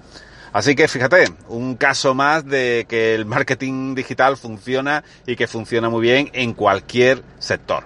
Así 0.53 0.75
que 0.75 0.87
fíjate, 0.87 1.25
un 1.49 1.77
caso 1.77 2.14
más 2.14 2.45
de 2.45 2.85
que 2.88 3.14
el 3.14 3.25
marketing 3.25 3.95
digital 3.95 4.37
funciona 4.37 5.03
y 5.27 5.37
que 5.37 5.47
funciona 5.47 5.88
muy 5.88 6.03
bien 6.03 6.31
en 6.35 6.53
cualquier 6.53 7.23
sector. 7.38 7.85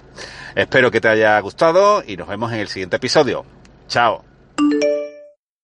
Espero 0.57 0.91
que 0.91 1.01
te 1.01 1.09
haya 1.09 1.39
gustado 1.41 2.03
y 2.05 2.17
nos 2.17 2.27
vemos 2.27 2.53
en 2.53 2.59
el 2.59 2.69
siguiente 2.69 2.97
episodio. 2.97 3.45
Chao. 3.89 4.25